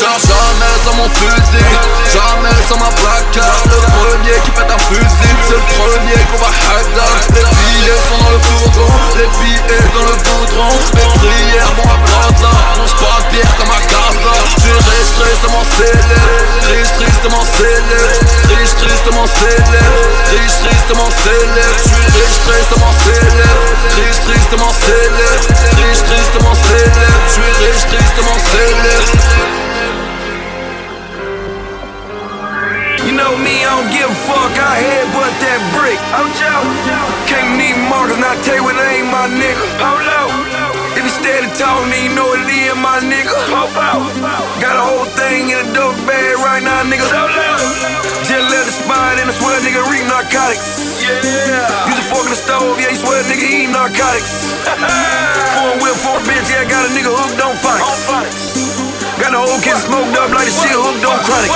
[0.00, 1.64] jamais sans mon fusil
[2.12, 6.48] Jamais sans ma placard Le premier qui pète un fusil C'est le premier qu'on va
[6.48, 11.90] hacker Les billets sont dans le fourgon Les billets dans le goudron Les prières vont
[11.90, 14.34] à pas de bière comme à Gaza.
[14.46, 22.38] J'suis riche, tristement célèbre Riche, tristement célèbre Riche, tristement célèbre Riche, tristement célèbre J'suis riche,
[22.46, 23.64] tristement célèbre
[23.96, 26.91] Riche, tristement célèbre Riche, tristement célèbre
[46.90, 48.22] bag right now, nigga.
[48.26, 50.98] Just left the spot and I swear nigga read narcotics.
[50.98, 51.86] Yeah.
[51.86, 54.50] Use a fork in the stove, yeah, you swear nigga eat narcotics.
[55.54, 58.02] Four whip, four bitch, yeah, got a nigga hooked on phonics.
[59.20, 61.50] Got the whole kid smoked up like the shit hooked on chronic.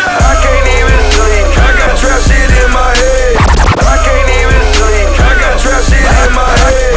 [0.00, 1.46] I can't even sleep.
[1.60, 3.36] I got trap shit in my head.
[3.84, 5.08] I can't even sleep.
[5.20, 6.94] I got trap shit in my head.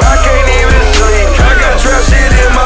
[0.00, 1.28] I can't even sleep.
[1.42, 2.65] I got trap shit in my head.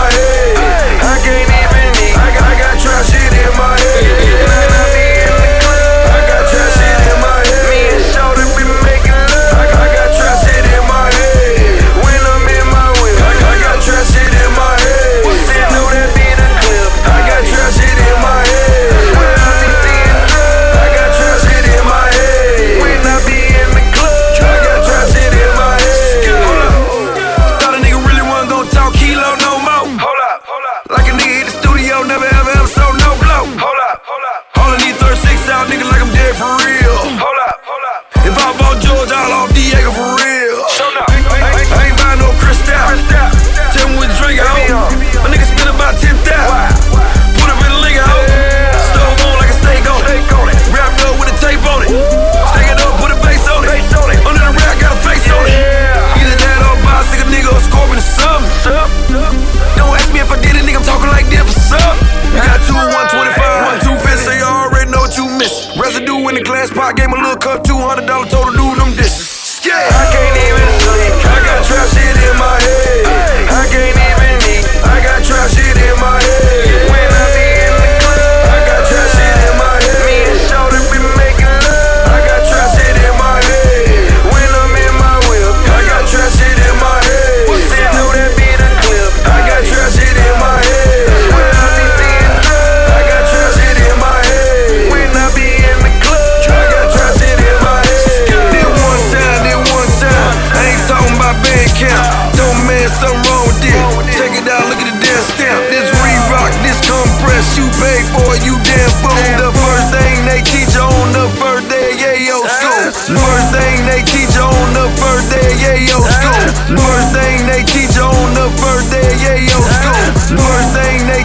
[102.90, 104.18] there's something wrong with this.
[104.18, 105.62] Check it out, look at the damn stamp.
[105.70, 109.14] This re rock, this compressed, you paid for it, you damn fool.
[109.38, 112.90] The first thing they teach you on the first day yeah, yo, school.
[113.14, 116.46] First thing they teach you on the first day yeah, yo, school.
[116.74, 120.06] First thing they teach you on the first day yeah, yo, school.
[120.34, 121.22] First thing they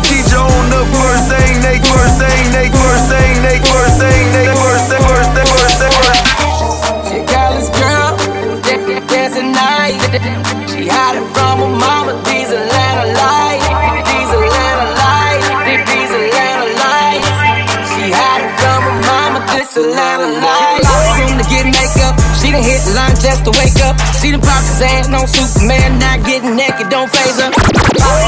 [24.25, 27.53] See them pockets and no Superman, not getting naked, don't phase her.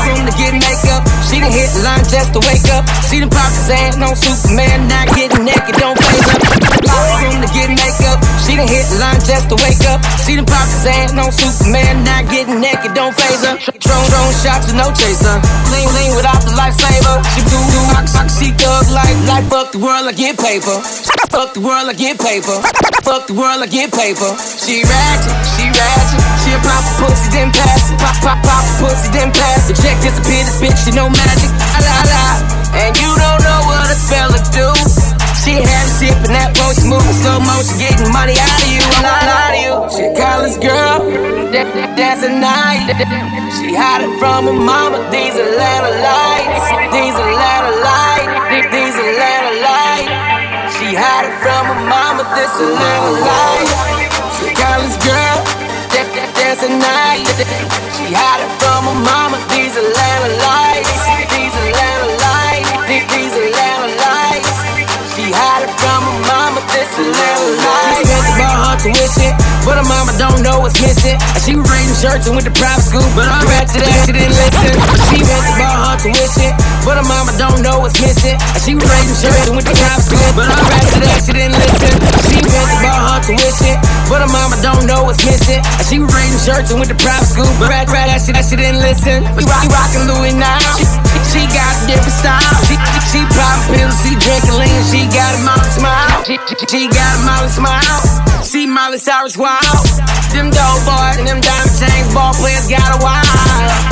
[0.06, 2.86] Room to get makeup, she done hit the line just to wake up.
[3.10, 6.38] See them pockets and no Superman, not getting naked, don't phase her.
[7.18, 10.06] Room to get makeup, she done hit the line just to wake up.
[10.22, 13.58] See them pockets and no Superman, not getting naked, don't phase her.
[13.58, 15.42] Drone, drone shots with no chaser.
[15.74, 17.26] Lean, lean without the lifesaver.
[17.34, 20.78] She do, do, rock, rock, she thug life, life, fuck the world, I get paper.
[21.34, 22.62] Fuck the world, I get paper.
[23.02, 24.32] Fuck the world, I get paper.
[24.62, 26.22] She ratchet, she ratchet.
[26.46, 27.98] She a pop pussy, then pass it.
[27.98, 29.76] Pop, pop, pop pussy, then pass it.
[29.82, 31.50] Check disappear, this bitch, she no magic.
[31.50, 32.26] La, la, la.
[32.78, 34.70] And you don't know what a speller do.
[35.42, 38.84] She had a sip and that potion moving slow motion, getting money out of you,
[39.00, 39.74] out of you.
[39.96, 41.08] She a college girl,
[41.96, 42.84] dancing night.
[43.56, 45.00] She hide it from her mama.
[45.08, 50.76] These Atlanta lights, these Atlanta lights, these Atlanta lights.
[50.76, 52.28] She hide it from her mama.
[52.36, 53.08] This Atlanta.
[53.08, 53.97] She a girl,
[56.68, 57.28] dancing night.
[57.96, 59.38] She hide it from her mama.
[59.50, 60.92] These Atlanta lights,
[61.32, 64.52] these Atlanta lights, these Atlanta lights.
[65.16, 67.88] She hide it from her mama, this Atlanta.
[67.96, 69.32] She spent about her tuition,
[69.68, 71.20] but her mama don't know what's missing.
[71.44, 74.16] She was raising shirts and went to private school, but I'm back to that, she
[74.16, 74.74] didn't listen.
[75.12, 76.52] She spent about her tuition,
[76.88, 78.40] but her mama don't know what's missing.
[78.64, 81.36] She was raising shirts and went to private school, but I'm back to that, she
[81.36, 81.94] didn't listen.
[82.32, 83.76] She spent about her tuition,
[84.08, 85.60] but her mama don't know what's missing.
[85.84, 88.48] She was raising shirts and went to private school, but right, right, that she, that
[88.48, 89.28] she didn't listen.
[89.36, 90.64] We rock, rockin' Louis now.
[90.80, 90.88] She,
[91.28, 92.56] she got different style.
[92.72, 92.80] She,
[93.12, 96.24] she poppin' pills, she drinkin' lean, she got a Molly smile.
[96.24, 98.37] She, she, she got a Molly smile.
[98.44, 99.62] See Molly Cyrus wild.
[100.32, 103.26] Them dope boys and them diamond chains, ball players got a wild.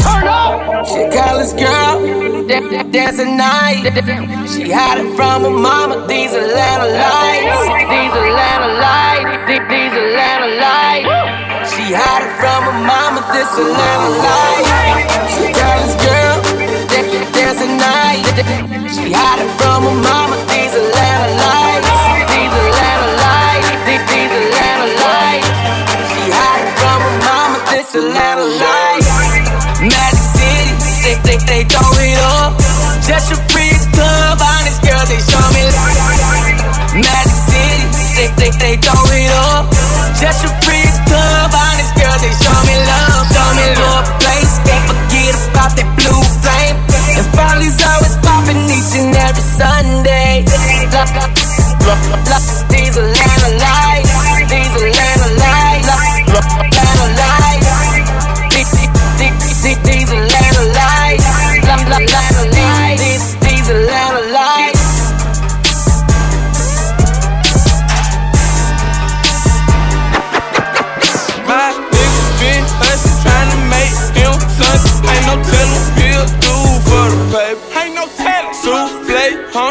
[0.05, 0.85] Turn up.
[0.87, 3.83] She college girl, da- da- dancing night.
[4.47, 6.05] She hide it from her mama.
[6.07, 7.59] These Atlanta lights,
[7.91, 11.73] these Atlanta lights, these Atlanta lights.
[11.75, 13.19] She hide it from her mama.
[13.33, 14.65] This Atlanta light.
[15.35, 16.35] She college girl,
[16.91, 18.25] da- da- dancing night.
[18.93, 20.35] She hide it from her mama.
[20.53, 21.64] These Atlanta lights,
[24.35, 25.47] Atlanta lights.
[26.11, 27.57] She hide it from her mama.
[27.71, 28.43] This Atlanta.
[29.79, 32.59] Magic City, they they they throw it up.
[32.99, 35.63] Just a free club, honest they show me.
[36.99, 37.87] Magic City,
[38.19, 39.71] they they they throw it up.
[40.19, 40.51] Just a
[41.07, 44.03] club, honest they show me love, show me love.
[44.19, 46.75] Place, can't forget about that blue flame.
[47.15, 47.27] And
[47.87, 50.43] always popping each and every Sunday.
[52.75, 54.04] These Atlanta lights,
[59.65, 59.81] these,
[60.77, 61.25] lights.
[63.01, 64.85] These, these Atlanta lights.
[71.49, 73.95] My niggas been hustlin', tryna make
[74.53, 75.09] something.
[75.09, 75.35] Ain't no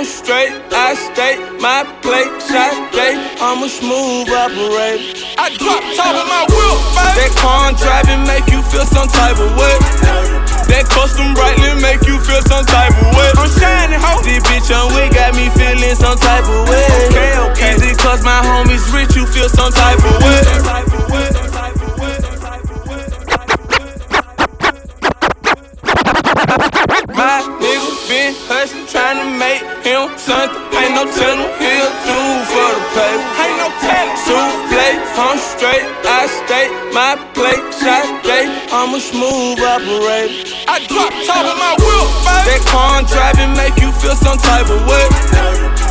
[0.05, 1.41] I'm straight, I stay.
[1.65, 5.01] My plate, shot day, I'm a smooth operator.
[5.41, 7.25] I drop top of my wheel, baby.
[7.25, 9.73] That car I'm driving make you feel some type of way.
[10.69, 13.33] That custom brightly make you feel some type of way.
[13.33, 14.21] I'm shining, ho.
[14.21, 16.85] This bitch on we got me feeling some type of way.
[17.09, 17.73] Okay, okay.
[17.73, 20.45] Easy cause my homies rich, you feel some type of way.
[27.13, 30.57] My nigga been hustlin', tryna make him something.
[30.73, 33.29] Ain't no tellin' he'll do for the paper.
[33.45, 34.17] Ain't no tellin'.
[34.25, 34.89] Souffle,
[35.21, 36.73] I'm straight, I stay.
[36.97, 40.49] My plate, shot day, I'm a smooth operator.
[40.65, 42.41] I drop top of my wheel, baby.
[42.49, 45.05] That car I'm driving make you feel some type of way.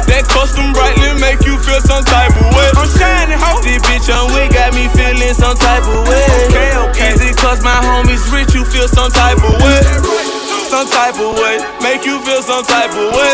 [0.09, 2.73] That custom brightly make you feel some type of way.
[2.73, 3.61] I'm shining, ho.
[3.61, 6.25] This bitch on we got me feeling some type of way.
[6.49, 7.13] Okay, okay.
[7.13, 10.32] Easy cause my homies rich, you feel some type of way.
[10.73, 13.33] Some type of way, make you feel some type of way.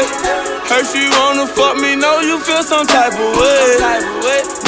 [0.67, 3.79] Heard you wanna fuck me, know you feel some type of way.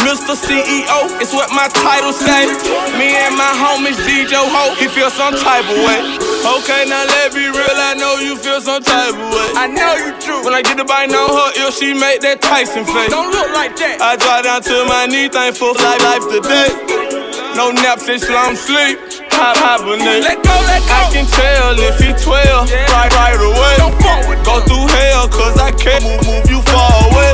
[0.07, 0.39] Mr.
[0.39, 2.47] CEO, it's what my title say.
[2.95, 5.99] Me and my homies DJ Ho, he feel some type of way.
[6.63, 9.51] Okay, now let me real, I know you feel some type of way.
[9.59, 10.41] I know you true.
[10.45, 13.11] When I get the bite on her ill, she make that Tyson face.
[13.11, 13.99] Don't look like that.
[13.99, 16.71] I drop down to my knee, thankful for life, life today.
[17.59, 19.20] No naps, it's long sleep.
[19.41, 20.21] Hop, hibernate.
[20.21, 20.93] Let go, let go.
[20.93, 23.73] I can tell if he 12, right, right away.
[23.81, 27.33] Don't fuck with Go through hell, cause I can't move, move you far away.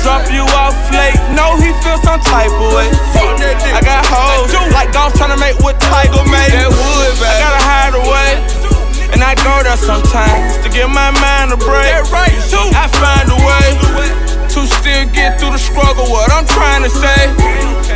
[0.00, 2.88] Drop you off late, know he feel some type of way.
[3.76, 6.52] I got hoes, like golf tryna make what Tiger made.
[6.52, 7.28] That wood, baby.
[7.28, 8.30] I gotta hide away.
[9.12, 11.92] And I go there sometimes to give my mind a break.
[11.92, 12.32] That right?
[12.72, 13.68] I find a way
[14.48, 16.08] to still get through the struggle.
[16.08, 17.20] What I'm trying to say,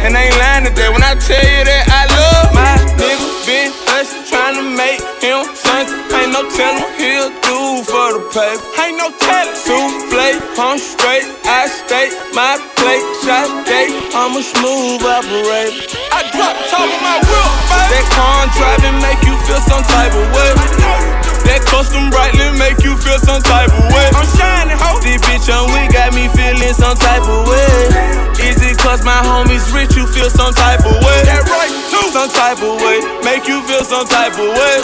[0.05, 3.28] and I ain't lying today when I tell you that I love my nigga.
[3.49, 5.97] Been hustling, trying to make him something.
[6.13, 8.61] Ain't no telling he'll do for the paper.
[8.77, 9.57] Ain't no telling.
[9.57, 13.89] Souffle, I'm straight, I stay my plate, shot day.
[14.13, 15.81] I'm a smooth operator.
[16.13, 17.89] I drop top of my wheel, baby.
[17.89, 21.28] That car driving make you feel some type of way.
[21.49, 24.09] That custom brightly make you feel some type of way.
[24.13, 25.01] I'm shining, ho.
[25.01, 28.29] This bitch on we got me feeling some type of way.
[28.45, 31.21] Is it cause my homies rich, you feel some type of way?
[31.25, 32.05] That right, too.
[32.13, 34.77] Some type of way, make you feel some type of way.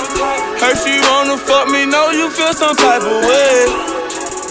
[0.59, 4.04] Heard she wanna fuck me, know you feel some type of way.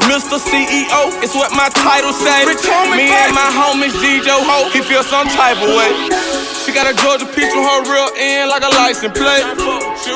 [0.10, 0.38] Mr.
[0.40, 2.46] CEO, it's what my title say.
[2.92, 5.92] Me and my homies DJ Ho, he feel some type of way.
[6.64, 9.44] She got a Georgia peach with her real end like a license plate.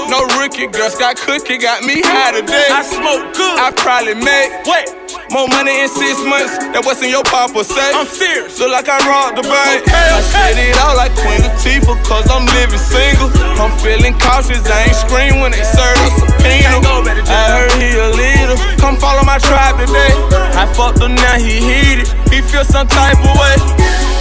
[0.10, 2.68] No rookie, girl, Scott Cookie got me high today.
[2.72, 3.58] I smoke good.
[3.60, 7.92] I probably made wait more money in six months than what's in your papa say.
[7.94, 8.60] I'm fierce.
[8.60, 9.84] Look like I robbed the bank.
[9.84, 10.16] Okay, okay.
[10.16, 13.30] I said it out like Queen Latifah, cause I'm living single.
[13.60, 16.80] I'm feeling cautious, I ain't scream when they serve a subpoena.
[17.28, 18.56] I heard he a leader.
[18.80, 20.14] Come follow my tribe today.
[20.56, 22.08] I fucked him now, he heated.
[22.32, 23.56] He feel some type of way.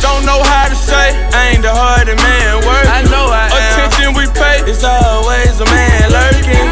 [0.03, 2.91] Don't know how to say, I ain't the hardest man working.
[2.93, 3.57] I know I am.
[3.57, 6.67] Attention we pay, it's always a man lurking.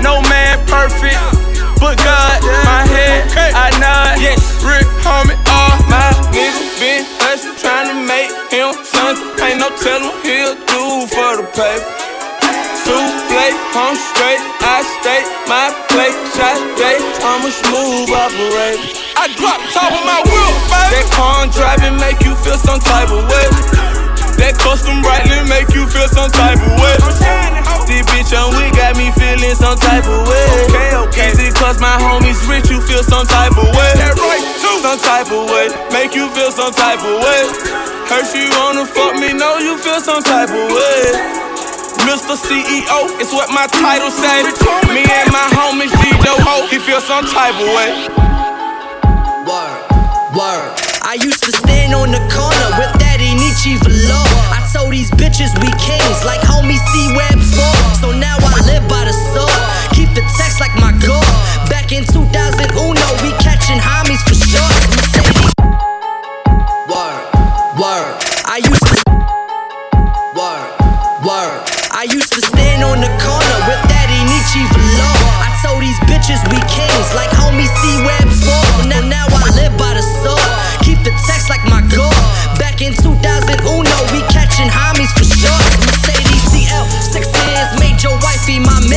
[0.00, 1.18] No man perfect,
[1.90, 4.22] but God, my head, I nod.
[4.22, 9.26] Yes, Rick, homie, all my niggas been hustling, trying to make him something.
[9.42, 11.90] Ain't no telling he'll do for the paper.
[12.86, 18.86] Souffle, I'm straight, I stay my plate, shot day, I'm a smooth operator.
[19.18, 20.94] I drop top of my wheel, baby.
[20.94, 23.46] That car driving make you feel some type of way.
[24.38, 26.96] That custom brightly make you feel some type of way.
[27.90, 28.79] This bitch on we got me
[29.40, 30.46] feeling some type of way.
[30.68, 31.28] Okay, okay.
[31.32, 33.92] Is it cause my homies rich, you feel some type of way?
[33.96, 34.76] That right, too.
[34.84, 37.42] Some type of way, make you feel some type of way.
[38.08, 41.00] Heard she wanna fuck me, know you feel some type of way.
[42.04, 42.36] Mr.
[42.36, 44.44] CEO, it's what my title say.
[44.92, 48.08] Me and my homies DJ Ho, he feel some type of way.
[49.48, 49.80] Word,
[50.36, 50.70] word.
[51.02, 54.39] I used to stand on the corner with that Enyce velour.
[54.72, 57.42] Told these bitches we kings, like homie C Web 4.
[57.98, 59.50] So now I live by the sword.
[59.98, 61.26] Keep the text like my goal.
[61.66, 62.30] Back in 2000,
[62.78, 64.70] Uno, we catching homies for sure.
[64.94, 65.52] Mercedes.
[66.86, 67.22] Word,
[67.82, 68.14] word.
[68.46, 68.94] I used to.
[70.38, 70.70] Word,
[71.26, 71.60] word.
[71.90, 75.18] I used to stand on the corner with that Enyce velour.
[75.42, 77.34] I told these bitches we kings, like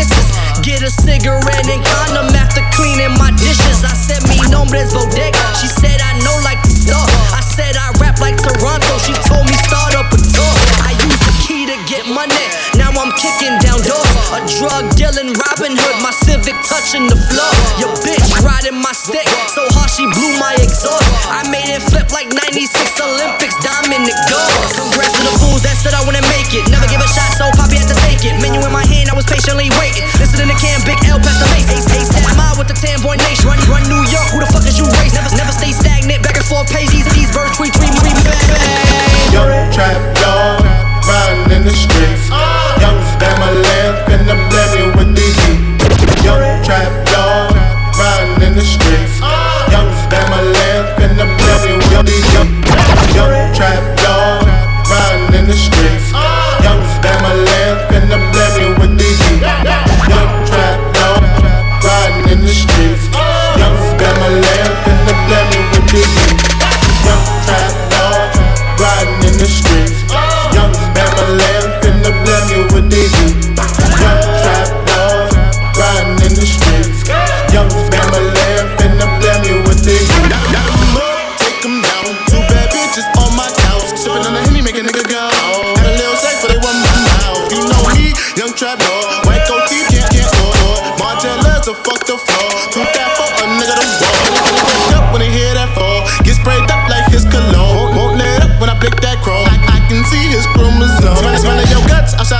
[0.03, 0.27] missus.
[0.59, 3.83] Get a cigarette and condom after cleaning my dishes.
[3.83, 5.39] I said, me nombres bodega.
[5.59, 7.07] She said, I know like the store.
[7.31, 8.93] I said, I rap like Toronto.
[8.99, 10.55] She told me, start up a door.
[10.83, 12.43] I use the key to get money.
[12.75, 13.62] Now I'm kicking.
[14.33, 17.53] A drug dealing Robin Hood, my Civic touching the floor.
[17.77, 21.05] Your bitch riding my stick, so hard she blew my exhaust.
[21.29, 22.65] I made it flip like 96
[22.97, 24.73] Olympics, diamond it goes.
[24.73, 26.65] Congrats to the fools that said I wouldn't make it.
[26.73, 28.33] Never give a shot, so Poppy had to take it.
[28.41, 30.01] Menu in my hand, I was patiently waiting.
[30.17, 31.69] Listening to the Cam, Big L, past the mace.
[31.69, 33.45] Ace, ace, mile with the 10 boy nation.
[33.45, 35.13] Run, run New York, who the fuck is you race?
[35.13, 37.05] Never, never stay stagnant, back and forth pages.
[37.13, 38.49] These birds tweet, tweet, tweet, bang.
[39.29, 40.65] Young trap dog,
[41.05, 42.33] riding in the streets.
[42.33, 42.81] Ah.
[42.81, 44.12] Young spam a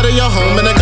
[0.04, 0.60] outside of your home.
[0.60, 0.73] In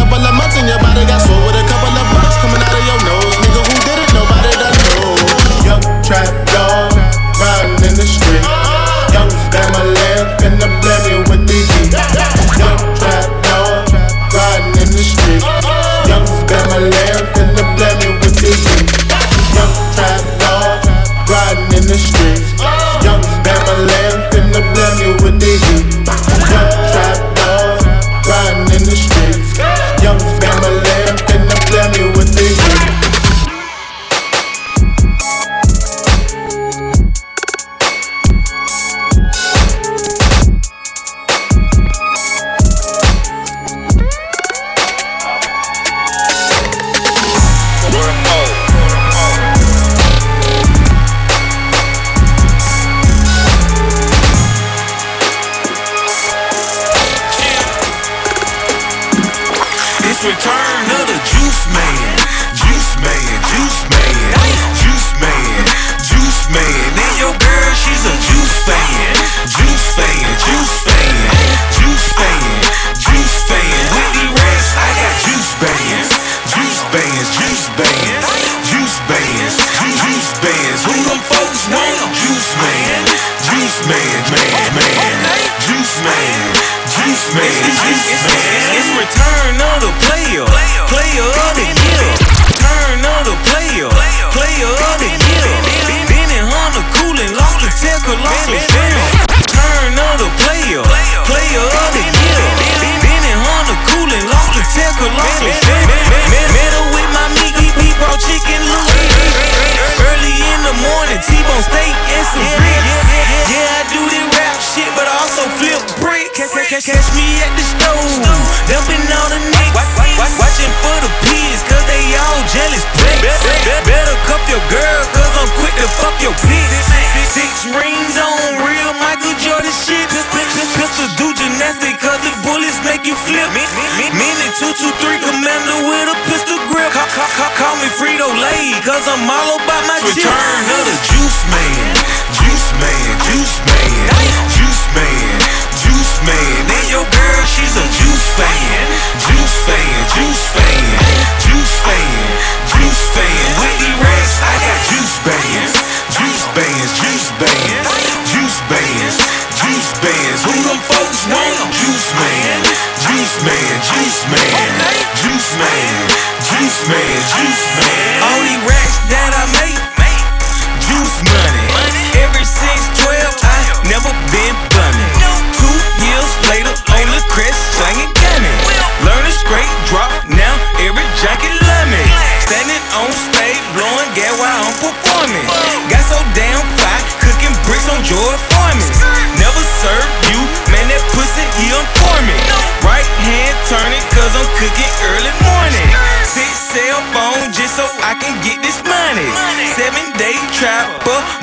[138.82, 140.26] Cause I'm all about my chips.
[140.26, 141.94] Return of the juice man,
[142.34, 144.10] juice man, juice man,
[144.50, 145.38] juice man,
[145.78, 146.66] juice man.
[146.66, 148.82] And your girl, she's a juice fan,
[149.22, 150.91] juice fan, juice fan.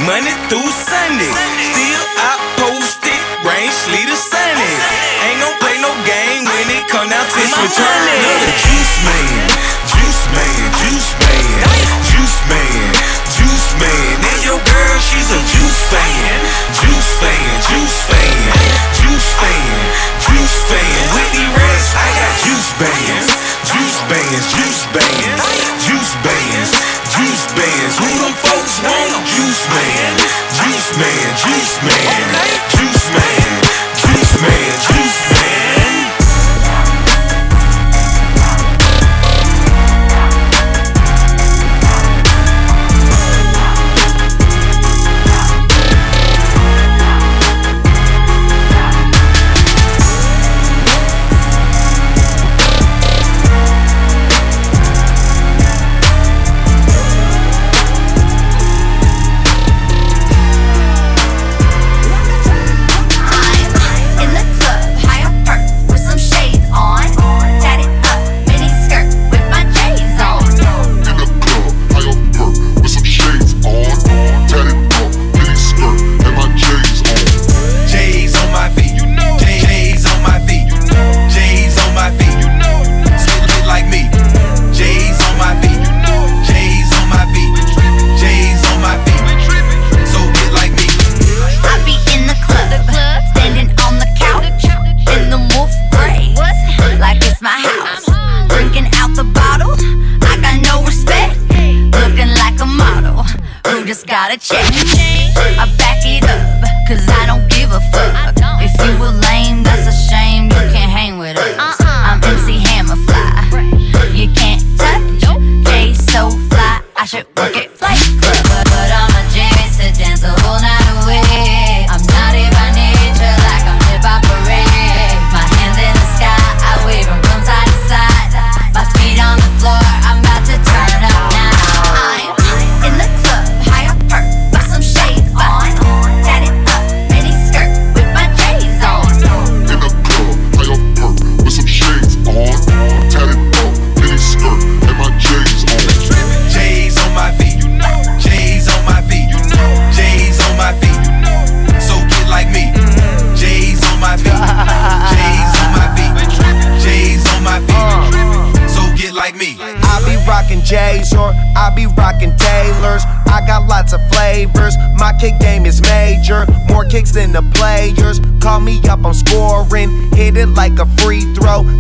[0.08, 1.57] Monday through Sunday.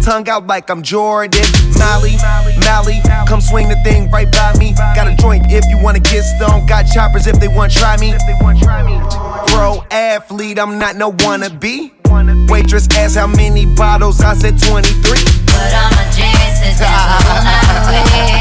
[0.08, 1.44] Tongue out like I'm Jordan.
[1.76, 2.16] Molly,
[2.64, 2.98] Molly,
[3.28, 4.72] come swing the thing right by me.
[4.72, 6.66] Got a joint if you wanna get stoned.
[6.66, 8.14] Got choppers if they wanna try me.
[9.48, 11.92] Pro athlete, I'm not no wannabe.
[12.48, 15.24] Waitress asked how many bottles, I said 23.
[15.44, 18.37] But I'm a genius, it's just a way.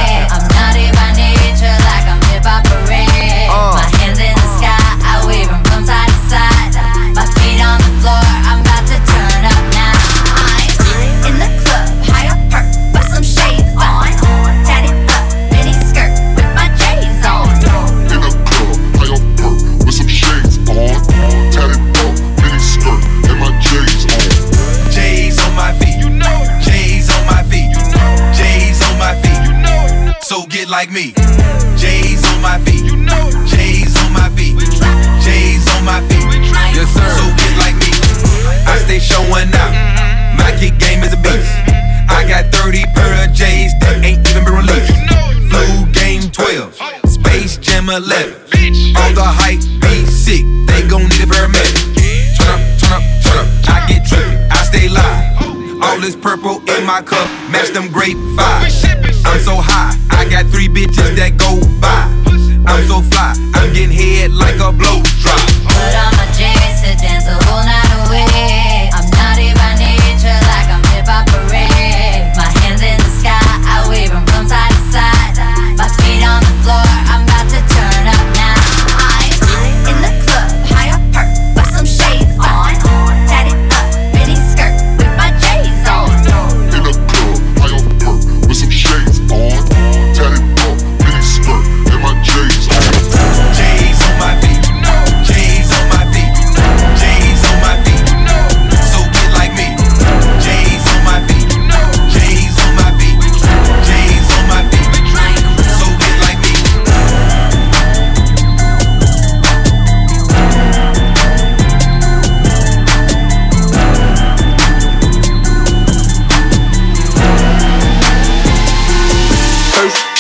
[30.78, 31.12] Like me.
[31.76, 33.26] J's on my feet, you know.
[33.50, 34.54] J's on my feet.
[35.26, 36.30] J's on my feet.
[36.78, 37.10] Yes sir.
[37.18, 37.90] So get like me.
[38.70, 39.74] I stay showing out.
[40.38, 41.50] My kick game is a beast.
[42.14, 44.94] I got 30 pair of J's that ain't even been released.
[45.50, 45.66] Flu
[45.98, 46.78] game 12,
[47.10, 48.38] Space Jam 11.
[49.02, 50.46] All the hype be sick.
[50.70, 51.74] They gon' need a paramedic.
[52.38, 53.50] Turn up, turn up, turn up.
[53.66, 54.38] I get trippy.
[54.54, 55.82] I stay live.
[55.82, 58.87] All this purple in my cup, match them grape five.
[59.26, 62.06] I'm so high, I got three bitches that go by.
[62.68, 65.42] I'm so fly, I'm getting head like a blow drop.
[65.64, 66.28] But I'm a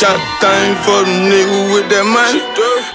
[0.08, 2.40] A thing for the nigga with that money.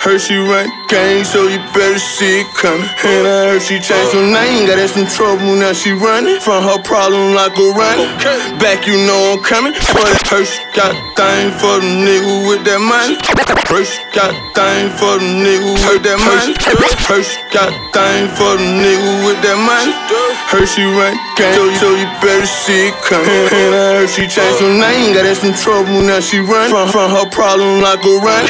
[0.01, 2.85] Hershey run game, so you better see it coming.
[3.01, 6.61] And I heard she changed her name, got in some trouble, now she running from
[6.69, 8.13] her problem like a running.
[8.61, 9.73] Back, you know I'm coming.
[9.73, 13.17] For that Hershey got thing for the nigga with that money.
[13.73, 16.53] Hershey got thing for the nigga with that money.
[17.09, 19.97] Hershey got thing for the nigga with that money.
[20.53, 23.33] Hershey run game, so, so you better see it coming.
[23.49, 26.93] And I heard she changed her name, got in some trouble, now she running from,
[26.93, 28.45] from her problem like a run.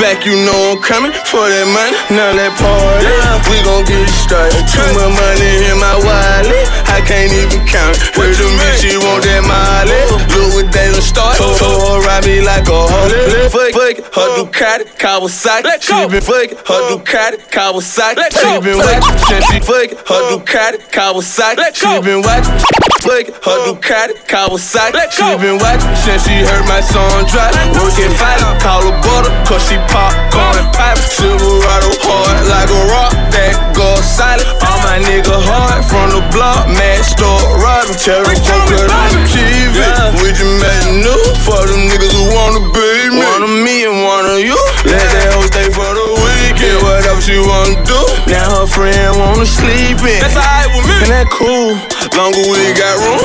[0.00, 1.98] Back, you know I'm coming for that money.
[2.14, 3.10] Now that party,
[3.50, 4.62] we gon' get it started.
[4.70, 7.98] Too much money in my wallet, I can't even count.
[8.14, 9.98] Heard the bitch, she want that molly.
[10.30, 11.36] Look what they done start.
[11.36, 13.50] Told her ride me like a hoe.
[13.50, 15.82] Fuck, fuck, her Ducati, Kawasaki.
[15.82, 18.30] She been fucking her Ducati, Kawasaki.
[18.30, 21.74] She been watching she fucking her Ducati, Kawasaki.
[21.74, 22.73] She been watching.
[23.04, 24.96] Fuck her Ducati, Kawasaki.
[25.12, 27.52] She been watching since she heard my song drop.
[27.76, 30.96] Working fight, call her butter, cause she popcorn and pipe.
[30.96, 34.48] Silverado hard like a rock that goes silent.
[34.64, 37.92] All my nigga hard from the block, mad store robbing.
[38.00, 39.76] Cherry Joker on the TV.
[40.24, 43.20] With your man new for them niggas who wanna be me.
[43.20, 44.56] One of me and one of you.
[44.88, 45.23] Let that
[47.14, 48.00] Whatever she wanna do.
[48.26, 50.18] Now her friend wanna sleep in.
[50.18, 50.98] That's alright with me.
[51.06, 51.78] And that cool.
[52.18, 53.22] Longer we got room.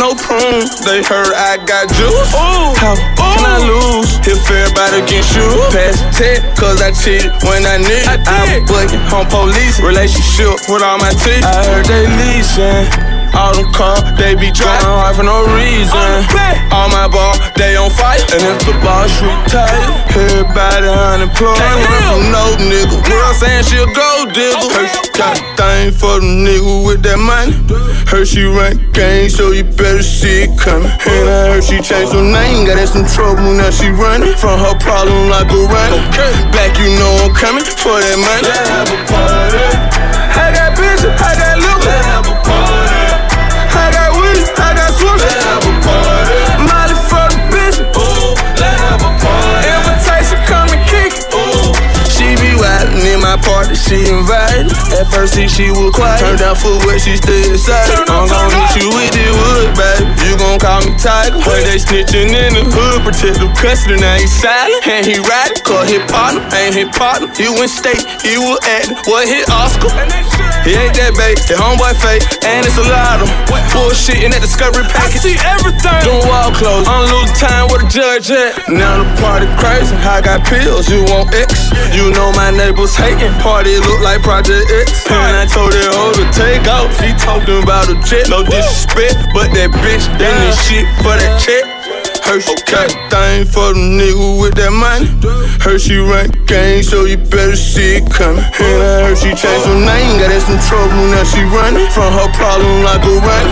[0.00, 2.32] No prune, they heard I got juice.
[2.32, 5.44] Ooh, how can I lose if everybody against you?
[5.76, 8.24] Pass tech, cause I cheated when I need it.
[8.24, 11.44] I was bucking home police, relationship with all my teeth.
[11.44, 13.13] I heard they leasing.
[13.34, 16.26] All them cars, they be driving hard for no reason.
[16.70, 18.22] All my ball, they on fire.
[18.30, 21.58] And if the boss retired, everybody unemployed.
[21.58, 22.94] From no nigga.
[23.02, 24.70] Girl saying she a gold digger.
[24.70, 27.58] Hershey got a thing for the nigga with that money.
[28.06, 30.90] Hershey run game, so you better see it coming.
[30.90, 34.58] And I heard she changed her name, got in some trouble, now she running from
[34.62, 36.00] her problem like a runner.
[36.54, 38.46] Back, you know I'm coming for that money.
[38.46, 39.66] Let's have a party.
[40.34, 41.53] I got bitches, I got
[53.64, 54.70] Ooh, she be wildin' in my my party, she invited.
[55.00, 56.20] At first, see, she was quiet.
[56.20, 57.88] Turned down for what she stay inside.
[58.08, 60.04] I'm gon' hit you with the wood, baby.
[60.24, 61.40] You gon' call me Tiger.
[61.40, 64.00] Heard they snitching in the hood, protect the custody.
[64.00, 65.62] Now he silent, and he riding.
[65.64, 67.28] Call his partner ain't his partner.
[67.34, 68.96] He went state, he was acting.
[69.08, 69.90] What hit Oscar?
[70.64, 73.28] He ain't that bait, his homeboy fake, and it's a lot of
[73.68, 75.20] bullshit in that discovery package.
[75.20, 76.00] I see everything.
[76.00, 78.56] Doing wall clothes, I'm losing time with a judge at.
[78.72, 81.68] Now the party crazy, I got pills, you want X.
[81.92, 85.04] You know my neighbors hating, party look like Project X.
[85.12, 89.20] And I told that hoe to take off, she talking about a jet, no disrespect,
[89.36, 91.73] but that bitch, that need shit for that check.
[92.24, 95.12] Hershey got a thing for the nigga with that money.
[95.60, 98.40] Hershey rank game, so you better see it coming.
[98.40, 102.08] And I heard she changed her name, got in some trouble, now she running from
[102.16, 103.46] her problem like a run.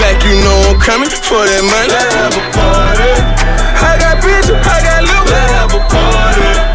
[0.00, 1.92] Back, you know I'm coming for that money.
[1.92, 3.12] Let's have a party.
[3.84, 5.24] I got bitches, I got loot.
[5.28, 6.65] Let's have a party.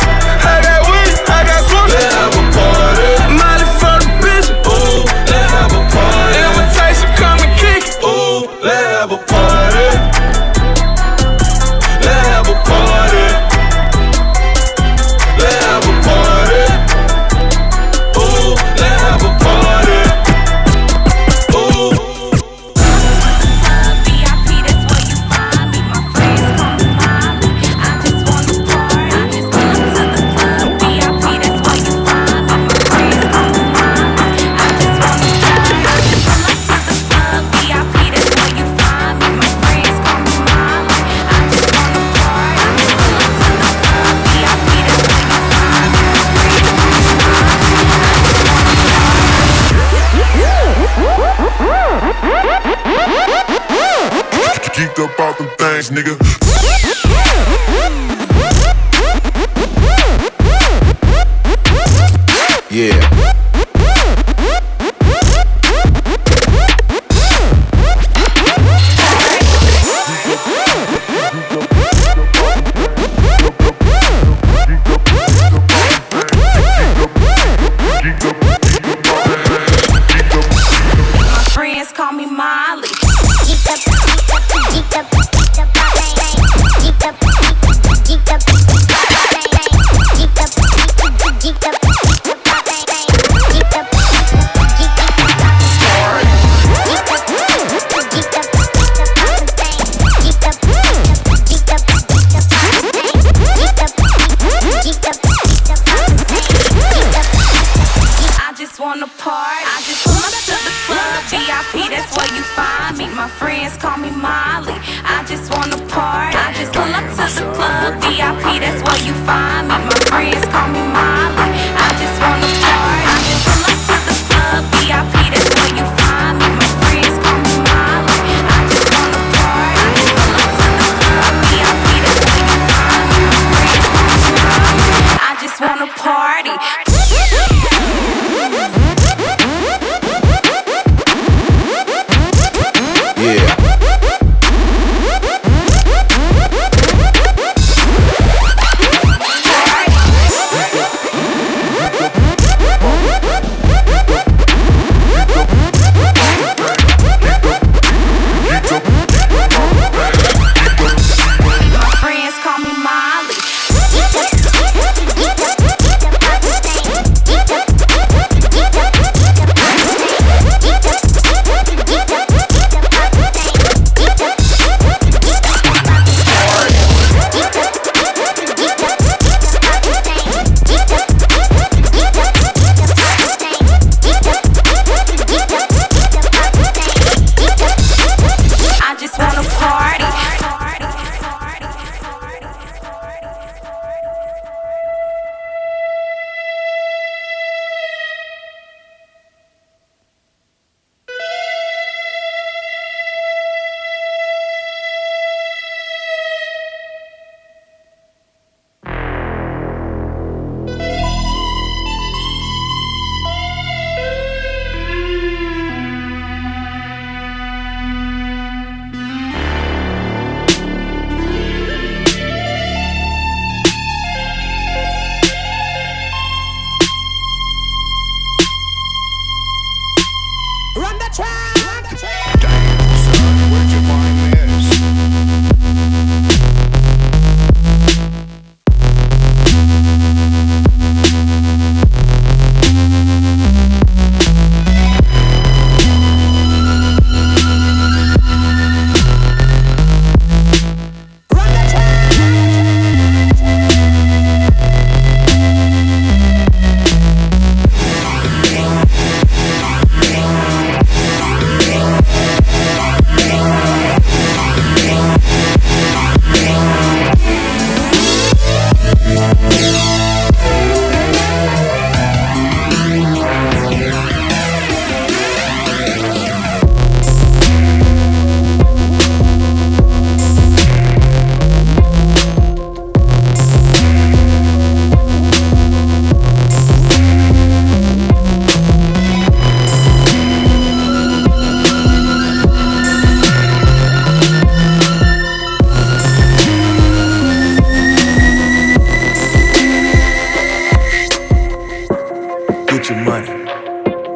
[302.92, 303.28] Your money.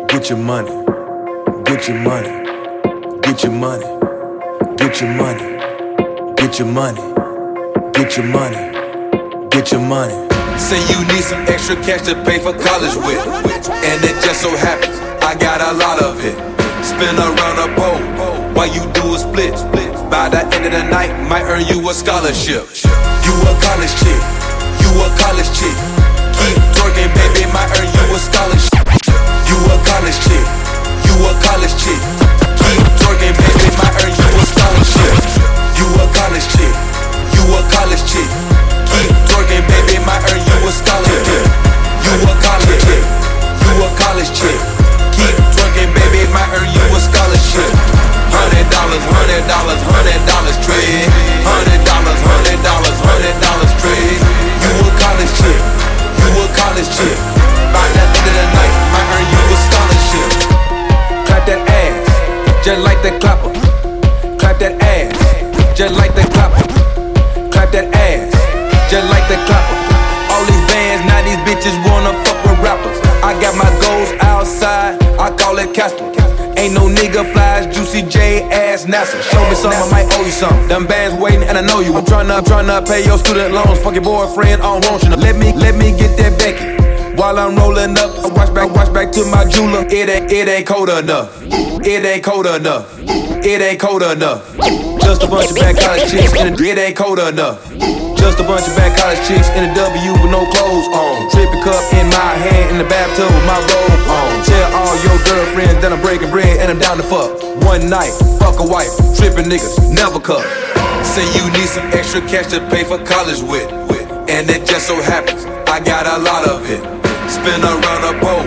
[0.08, 0.72] Get your money.
[1.64, 2.30] Get your money.
[3.22, 3.86] Get your money.
[4.76, 5.46] Get your money.
[6.36, 7.02] Get your money.
[7.94, 9.48] Get your money.
[9.50, 10.14] Get your money.
[10.60, 13.26] Say you need some extra cash to pay for college with.
[13.88, 16.36] And it just so happens I got a lot of it.
[16.84, 19.54] Spin around a pole while you do a split.
[20.10, 22.68] By the end of the night, might earn you a scholarship.
[23.24, 24.22] You a college chick.
[24.84, 25.95] You a college chick.
[26.86, 28.86] Keep twerking, baby, might earn you a scholarship.
[29.50, 30.46] You a college chick.
[31.10, 31.98] You a college chick.
[32.62, 35.18] Keep twerking, baby, might earn you a scholarship.
[35.82, 36.76] You a college chick.
[37.34, 38.30] You a college chick.
[38.86, 41.50] Keep twerking, baby, might earn you a scholarship.
[42.06, 43.06] You a college chick.
[43.66, 44.60] You a college chick.
[45.10, 47.74] Keep twerking, baby, might earn you a scholarship.
[48.30, 51.10] Hundred dollars, hundred dollars, hundred dollars trade.
[51.50, 54.22] Hundred dollars, hundred dollars, hundred dollars trade.
[54.62, 55.95] You a college chick.
[56.26, 57.18] You a college chick.
[57.70, 60.30] By the end of the night, might earn you a scholarship.
[61.30, 63.54] Clap that ass, just like the clapper.
[64.42, 65.14] Clap that ass,
[65.78, 66.66] just like the clapper.
[67.54, 68.34] Clap that ass,
[68.90, 69.78] just like the clapper.
[70.34, 72.98] All these bands, now these bitches wanna fuck with rappers.
[73.22, 76.12] I got my goals outside, I call it Casper.
[76.58, 79.22] Ain't no nigga flies, Juicy J ass NASA.
[79.32, 80.68] Show me something, I might owe you something.
[80.68, 81.94] Them bands waiting, and I know you.
[81.96, 83.80] I'm tryna, tryna pay your student loans.
[83.80, 85.10] Fuck your boyfriend, I don't want you.
[85.12, 86.76] to Let me, let me get that Becky.
[87.16, 89.86] While I'm rolling up, I watch back, watch back to my jeweler.
[89.88, 91.42] It ain't, it ain't cold enough.
[91.44, 93.00] It ain't cold enough.
[93.00, 94.58] It ain't cold enough.
[95.00, 98.15] Just a bunch of bad college chicks, and it ain't cold enough.
[98.26, 101.30] Just a bunch of bad college chicks in a W with no clothes on.
[101.30, 104.42] Trippy cup in my hand in the bathtub with my robe on.
[104.42, 107.38] Tell all your girlfriends that I'm breaking bread and I'm down to fuck.
[107.62, 108.10] One night,
[108.42, 110.42] fuck a wife, tripping niggas, never cuff.
[111.06, 113.70] Say you need some extra cash to pay for college with.
[114.26, 116.82] And it just so happens I got a lot of it.
[117.30, 118.42] Spin around a pole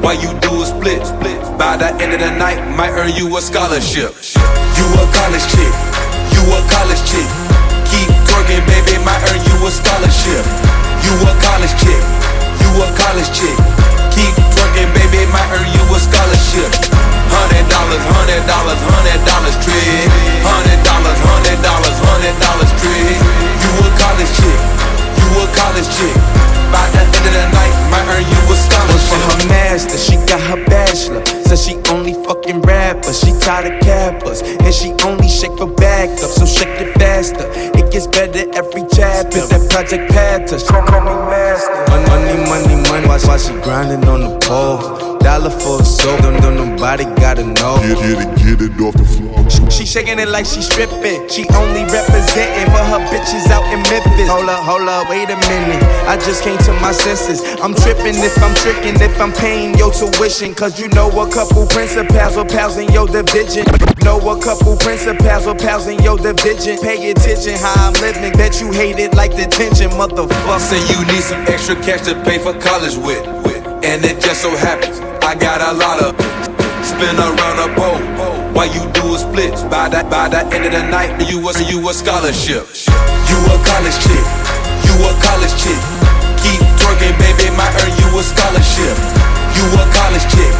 [0.00, 1.04] while you do a split.
[1.04, 1.36] Split.
[1.60, 4.16] By the end of the night, might earn you a scholarship.
[4.72, 5.74] You a college chick,
[6.32, 7.57] you a college chick.
[8.38, 10.46] Keep twerking, baby, might earn you a scholarship.
[11.02, 11.98] You a college chick,
[12.62, 13.58] you a college chick.
[14.14, 16.70] Keep twerking, baby, might earn you a scholarship.
[17.34, 20.06] Hundred dollars, hundred dollars, hundred dollars dollars,
[20.46, 22.07] hundred dollars, hundred dollars
[39.88, 41.72] project path us, call me master.
[42.10, 45.18] Money, money, money, why, why she grinding on the pole?
[45.18, 46.16] Dollar for a soul.
[46.18, 47.57] don't, don't nobody gotta know.
[47.88, 49.32] Get, get it, get it off the floor.
[49.72, 51.24] She shaking it like she stripping.
[51.32, 54.28] She only representing for her bitches out in Memphis.
[54.28, 55.80] Hold up, hold up, wait a minute.
[56.04, 57.40] I just came to my senses.
[57.64, 60.52] I'm tripping if I'm tricking, if I'm paying your tuition.
[60.52, 63.64] Cause you know a couple principals or pals in your division.
[64.04, 66.76] Know a couple principals or pals in your division.
[66.84, 68.36] Pay attention how I'm living.
[68.36, 70.60] Bet you hate it like detention, motherfucker.
[70.60, 73.24] Say you need some extra cash to pay for college with.
[73.80, 76.37] And it just so happens I got a lot of
[76.98, 78.02] spin around a pole
[78.50, 79.54] while you do a split.
[79.70, 82.66] By the, by the end of the night, you a, you a scholarship.
[83.30, 84.26] You a college chick,
[84.82, 85.78] you a college chick.
[86.42, 88.98] Keep twerking, baby, might earn you a scholarship.
[89.54, 90.54] You a college chick,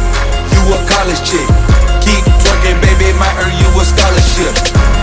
[0.55, 1.47] you a college chick.
[2.07, 4.55] Keep twerking, baby, might earn you a scholarship.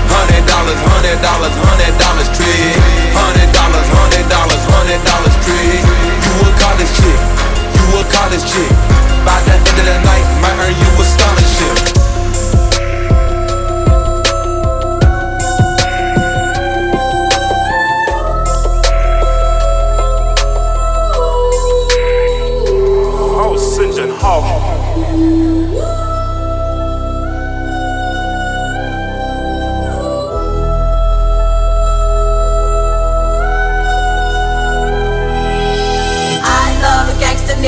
[0.08, 2.80] Hundred dollars, hundred dollars, hundred dollars trade.
[3.12, 5.84] Hundred dollars, hundred dollars, hundred dollars trade.
[5.84, 7.20] You a college chick,
[7.86, 8.70] you a college chick.
[9.24, 12.15] By the end of the night, might earn you a scholarship.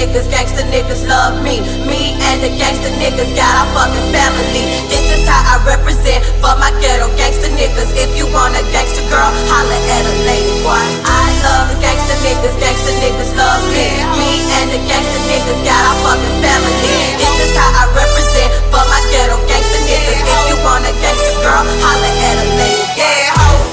[0.09, 0.29] Niggas,
[0.73, 1.61] niggas love me.
[1.85, 4.65] Me and the gangster niggas got our fucking family.
[4.89, 7.93] This is how I represent for my ghetto gangster niggas.
[7.97, 10.81] If you want a gangster girl, holla at a lady boy.
[11.05, 13.89] I love the gangster niggas, gangster niggas love me.
[14.17, 16.97] Me and the gangster niggas got our fucking family.
[17.21, 20.21] This is how I represent for my ghetto gangster niggas.
[20.25, 22.85] If you want a gangster girl, holla at a lady.
[22.97, 23.68] Yeah, ho.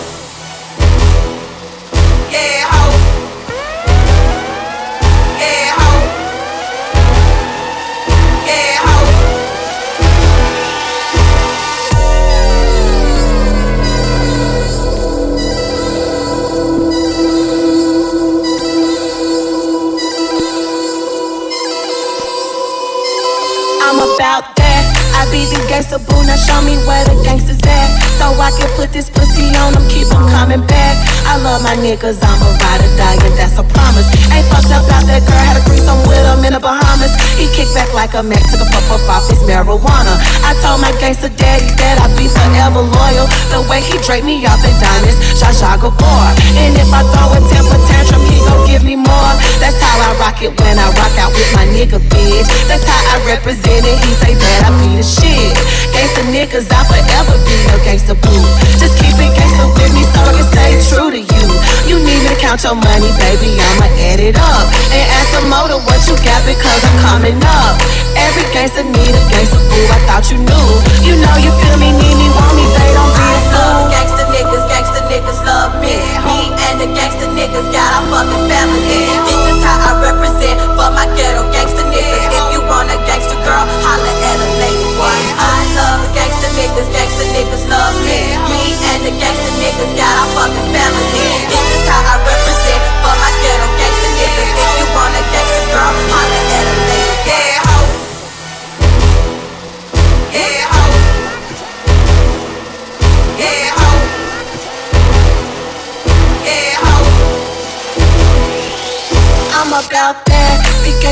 [31.95, 34.07] My I'm a ride or die, and that's a promise.
[34.27, 37.15] Ain't fucked up out that girl, had a threesome with him in the Bahamas.
[37.39, 40.13] He kicked back like a Mac, took a puff up off his marijuana.
[40.43, 43.27] I told my gangster daddy that I'd be forever loyal.
[43.47, 46.27] The way he draped me off in diamonds, Zsa Zsa Gabor.
[46.59, 49.33] And if I throw a temper tantrum, he gon' give me more.
[49.63, 52.49] That's how I rock it when I rock out with my nigga, bitch.
[52.67, 55.55] That's how I represent it, he say that I be the shit.
[55.95, 58.43] Gangsta niggas, I forever be no gangsta boo.
[58.83, 61.54] Just keep it gangsta with me so I can stay true to you.
[61.85, 64.65] You need me to count your money, baby, I'ma add it up.
[64.89, 67.77] And ask more to what you got because I'm coming up.
[68.17, 70.67] Every gangsta need a gangsta boo, I thought you knew.
[71.05, 73.79] You know you feel me, need me, want me, they don't be a fool.
[73.93, 76.01] Gangsta niggas, gangsta niggas love me.
[76.25, 79.05] Me and the gangsta niggas got our fucking family.
[79.29, 82.34] This is how I represent for my ghetto gangsta niggas.
[82.65, 85.19] Want a gangsta girl, holla at a lady boy.
[85.37, 88.33] I love gangsta niggas, gangsta niggas love me.
[88.49, 91.29] Me and the gangsta niggas got our fucking family.
[91.45, 94.49] This is how I represent for my ghetto gangsta niggas.
[94.49, 96.94] If you want a gangsta girl, holla at a lady.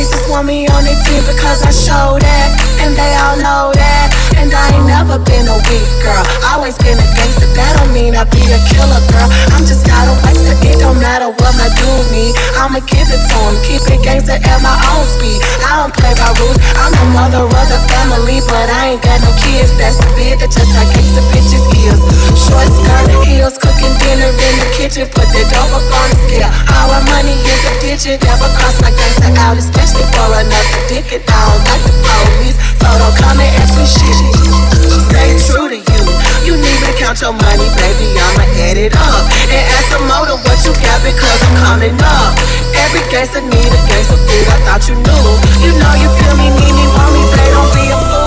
[0.03, 2.47] Gangsters want me on their team because I show that.
[2.83, 4.11] And they all know that.
[4.35, 6.19] And I ain't never been a weak girl.
[6.51, 7.47] Always been a gangster.
[7.55, 9.31] That don't mean I be a killer girl.
[9.55, 10.59] I'm just not a waster.
[10.59, 12.35] It don't matter what my dude need.
[12.59, 13.55] I'ma give it to him.
[13.63, 15.39] Keep it gangster at my own speed.
[15.63, 16.59] I don't play by rules.
[16.83, 19.71] I'm the mother of the family, but I ain't got no kids.
[19.79, 22.03] That's the bid that just like gangster bitches is.
[22.35, 23.55] Short skirt, heels,
[24.03, 25.07] dinner in the kitchen.
[25.07, 26.51] Put the dope up on the scale.
[26.75, 28.19] Our money is a digit.
[28.23, 30.71] Never cost my gangster out, especially for another.
[30.93, 34.17] And I don't like the police, so don't come and ask me shit.
[35.09, 36.01] Stay true to you.
[36.43, 38.07] You need to count your money, baby.
[38.19, 42.35] I'ma add it up and ask more to what you got because I'm coming up.
[42.75, 44.45] Every gangster need a gangster food.
[44.51, 45.25] I thought you knew.
[45.63, 48.22] You know you feel me, need me, want me, play, don't be a fool.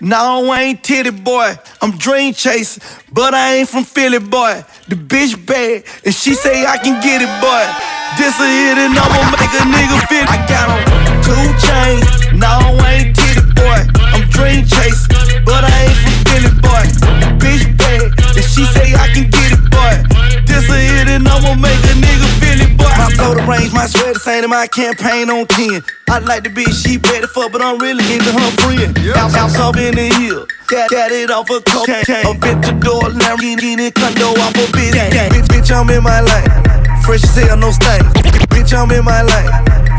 [0.00, 1.54] No, I ain't Tity Boi.
[1.80, 2.78] I'm dream chase,
[3.12, 4.62] but I ain't from Philly boy.
[4.88, 7.64] The bitch bad, and she say I can get it boy.
[8.20, 10.20] This a hit and I'ma make a nigga feel.
[10.20, 10.28] It.
[10.28, 10.84] I got on
[11.24, 12.04] two chains,
[12.36, 13.80] no, I ain't Tity Boi.
[14.12, 15.08] I'm dream chase,
[15.48, 16.84] but I ain't from Philly boy.
[17.24, 19.96] The Bitch bad, and she say I can get it boy.
[20.44, 22.65] This a hit and I'ma make a nigga feel.
[22.94, 25.82] My blow the range, my sweater the to my campaign on 10.
[26.08, 28.96] I like the bitch she better for, but I'm really into her friend.
[29.14, 30.46] House, house up in the hill.
[30.66, 32.04] Got, got it off a cocaine.
[32.24, 34.94] Aventador, Lamborghini, condo off a bitch.
[34.94, 36.50] Bitch, bitch, I'm in my lane.
[37.02, 38.02] Fresh as hell, no stain.
[38.54, 39.50] Bitch, I'm in my lane.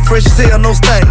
[0.05, 1.03] Fresh as hell, no stain.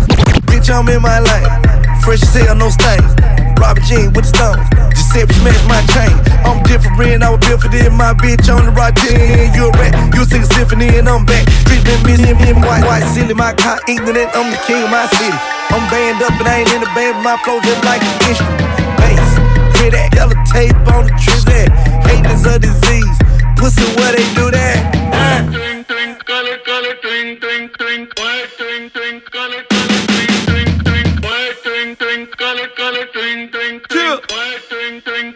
[0.48, 2.00] Bitch, I'm in my lane.
[2.02, 3.45] Fresh as hell, no stain.
[3.58, 4.62] Robert Jean with the stones.
[4.94, 6.14] Giuseppe smash my chain.
[6.46, 7.90] I'm different, I was built for this.
[7.90, 9.52] My bitch on the rock chain.
[9.54, 11.46] You a rat, you sing a symphony, and I'm back.
[11.86, 13.32] Been missing him, white, white, silly.
[13.32, 15.38] My car ignorant, I'm the king of my city.
[15.70, 18.58] I'm banned up and I ain't in the band, my flow just like an instrument.
[18.98, 21.14] Bass, hear that yellow tape on the
[21.46, 21.70] that.
[22.10, 23.16] Hate is a disease.
[23.54, 24.78] Pussy, where they do that?
[25.14, 25.56] Uh.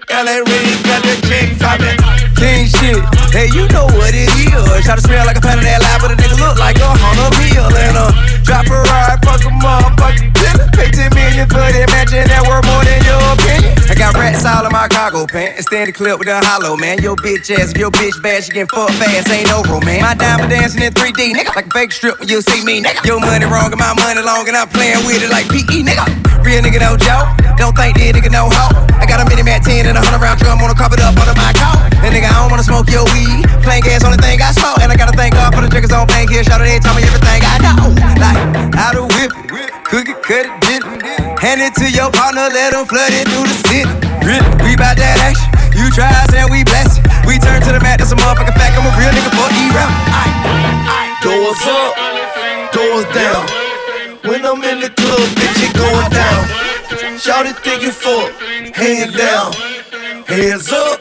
[0.07, 1.99] LA Reid got the king poppin'.
[2.39, 3.03] King shit.
[3.35, 4.85] Hey, you know what it is.
[4.87, 6.95] Try to smell like a pound of that lie, but a nigga look like a
[7.43, 7.67] meal.
[7.67, 8.15] And uh,
[8.47, 10.71] drop a ride, fuck a motherfucking killer.
[10.71, 12.70] Pay 10 million for that mansion that worth more than your
[15.31, 15.67] pants.
[15.67, 16.99] Stand the clip with a hollow, man.
[17.03, 19.31] Your bitch ass, if your bitch bad, she get fucked fast.
[19.31, 20.03] Ain't no romance.
[20.03, 21.55] My diamond dancing in 3D, nigga.
[21.55, 23.05] Like a fake strip when you see me, nigga.
[23.07, 26.05] Your money wrong and my money long, and I'm playing with it like PE, nigga.
[26.45, 27.29] Real nigga, no joke.
[27.57, 28.73] Don't think this nigga no hoe.
[28.99, 31.17] I got a mini MAC 10 and a 100 round drum on the carpet up
[31.17, 31.79] under my coat.
[32.01, 33.45] And nigga, I don't wanna smoke your weed.
[33.63, 34.81] Plain gas, only thing I smoke.
[34.81, 36.43] And I gotta thank God for the drinkers on bank here.
[36.43, 37.93] Shout out, they tell me everything I know.
[38.17, 38.41] Like,
[38.75, 41.00] how to whip it, cook it, cut it, dip it.
[41.41, 43.89] Hand it to your partner, let him flood it through the city.
[44.61, 45.49] We bout that action.
[45.73, 47.05] You try, and we bless it.
[47.25, 48.77] We turn to the mat, that's a motherfucking fact.
[48.77, 49.89] I'm a real nigga for E-rap.
[51.25, 51.97] Doors up,
[52.77, 53.49] doors down.
[54.29, 56.45] When I'm in the club, bitch, it going down.
[57.17, 58.37] Shout it, think you fuck,
[58.77, 59.57] hands down.
[60.29, 61.01] Hands up,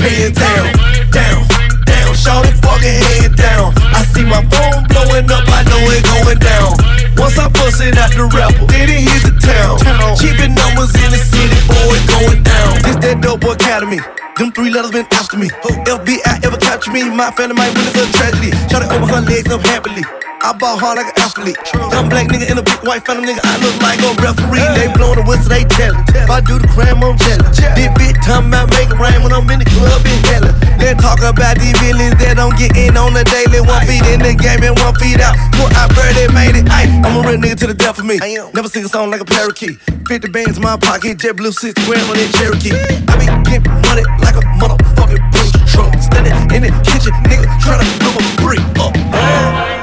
[0.00, 0.72] hands down,
[1.12, 1.44] down,
[1.84, 2.10] down.
[2.16, 3.76] Shout it, fucking head down.
[3.92, 6.89] I see my phone blowing up, I know it going down.
[7.20, 9.76] Once I bust it out the rapper, then it hit the town.
[10.16, 12.80] Keeping numbers in the city, boy, going down.
[12.80, 14.00] This that dope boy academy.
[14.40, 15.48] Them three letters been after me.
[15.84, 17.04] FBI ever capture me?
[17.04, 18.56] My family might witness a tragedy.
[18.72, 20.02] Shot it over her legs up happily.
[20.40, 21.60] I ball hard like an athlete.
[21.92, 23.44] Young black nigga in a big white family nigga.
[23.44, 24.64] I look like a referee.
[24.72, 26.00] They blowing the whistle, they tellin'.
[26.16, 27.60] If I do the crime, I'm jealous.
[27.76, 30.52] This bitch talking about make it rain when I'm in the club in hella.
[30.80, 33.60] They talk about these villains that don't get in on the daily.
[33.60, 35.36] One feet in the game and one feet out.
[35.60, 36.64] Put out birthday made it.
[36.72, 38.16] Ay, I'm a real nigga to the death of me.
[38.56, 39.76] Never sing a song like a parakeet.
[40.08, 42.72] 50 bands in my pocket, jet blue 60 grand on that Cherokee.
[43.06, 45.92] I be getting money like a motherfucking push truck.
[46.00, 49.79] Standing in the kitchen, nigga, tryna blow a brick up.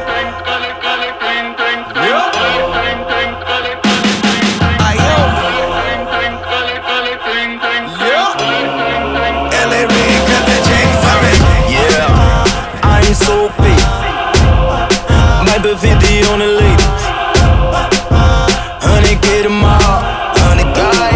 [13.08, 13.80] I'm so big.
[15.48, 17.04] Might be 50 on the ladies.
[18.84, 19.80] Honey, get them all.
[20.44, 21.16] Honey, guy.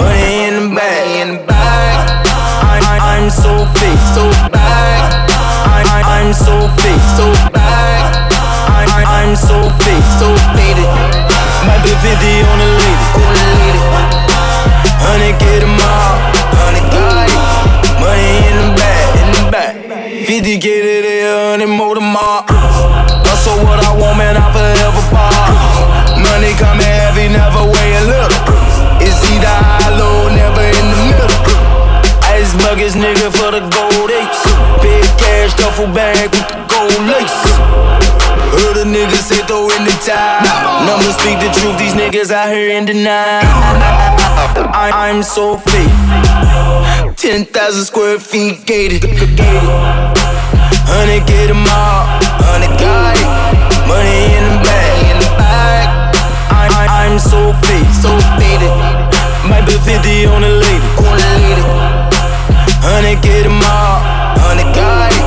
[0.00, 1.20] Money in the bag.
[1.20, 2.24] In the bag.
[2.64, 5.28] I'm, I'm, so big, so bag.
[5.68, 8.32] I'm, I'm, so big, so bag.
[8.72, 10.59] I'm, I'm, so big, so faded.
[33.00, 34.44] Nigga, for the gold ace.
[34.84, 37.40] Big cash, duffel bag with the gold lace.
[38.52, 40.44] Heard a nigga say throw in the towel.
[40.84, 43.40] Numbers speak the truth, these niggas out here in denial.
[44.84, 45.90] I'm so fake.
[47.16, 49.04] 10,000 square feet gated.
[50.92, 52.04] Honey, get them all.
[52.44, 53.24] Honey, got it.
[53.88, 55.08] Money in the bag.
[56.52, 58.72] I'm so fake, so faded.
[59.48, 60.88] Might be 50 on the lady.
[61.00, 62.19] On the lady.
[62.82, 64.00] Honey, get them all.
[64.40, 65.20] Honey, got it.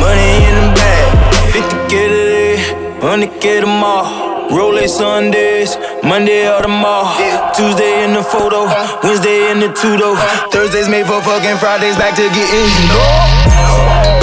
[0.00, 1.08] Money in the bag.
[1.52, 3.02] 50 get it.
[3.02, 4.36] Honey, get them all.
[4.50, 7.10] Rolex Sundays, Monday out the mall.
[7.54, 8.70] Tuesday in the photo,
[9.02, 10.14] Wednesday in the tudo.
[10.54, 13.26] Thursdays made for fucking Fridays back to getting you oh.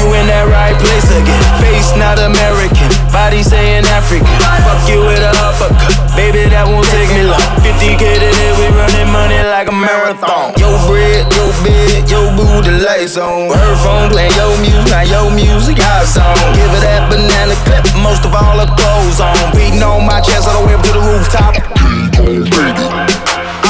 [0.00, 1.44] You in that right place again.
[1.60, 4.26] Face not American, body saying African.
[4.64, 7.42] Fuck you with a uppercut, baby that won't take me long.
[7.62, 10.54] 50k today, we running money like a marathon.
[10.58, 13.50] Yo bread, yo bed, yo boo, the lights on.
[13.50, 16.38] Her phone playing yo music, now yo music, hot song.
[16.54, 19.34] Give her that banana clip, most of all her clothes on.
[19.54, 21.54] Beating on my chest all the way up to the rooftop.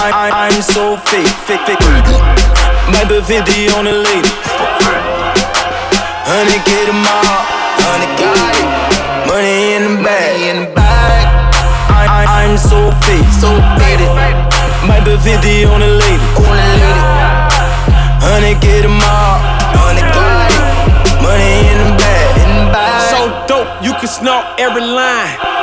[0.00, 1.80] I, I'm so fake, fake, fake.
[2.92, 4.32] Might be 50 on the lady.
[6.26, 7.42] Honey, get them all.
[7.80, 8.69] Honey, got it.
[10.02, 10.40] Bag.
[10.40, 11.52] In bag.
[11.92, 14.08] I, I, I'm so fake, so faded.
[14.88, 16.24] Might be 50 on the lady.
[16.40, 16.92] Lady.
[18.24, 19.36] Honey, get them all.
[19.76, 20.02] Honey.
[21.20, 22.32] Money in the bag.
[22.40, 23.10] In the bag.
[23.12, 25.59] So dope, you can snort every line.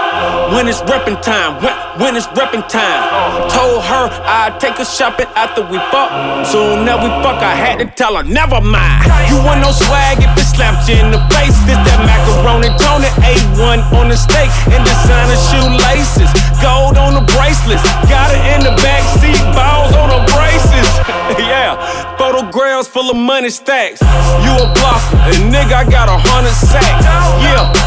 [0.54, 3.04] When it's reppin' time, when, when it's reppin' time.
[3.52, 6.10] Told her I'd take her shopping after we fuck.
[6.48, 9.06] Soon as we fuck, I had to tell her, never mind.
[9.30, 11.56] You want no swag if it slaps you in the face.
[11.68, 16.32] This that macaroni Tony A1 on the steak and designer shoelaces.
[16.64, 20.90] Gold on the bracelets, got it in the back seat, balls on the braces.
[21.38, 21.78] yeah,
[22.18, 24.02] photographs full of money stacks.
[24.42, 27.06] You a blocker, and nigga, I got a hundred sacks.
[27.46, 27.87] Yeah,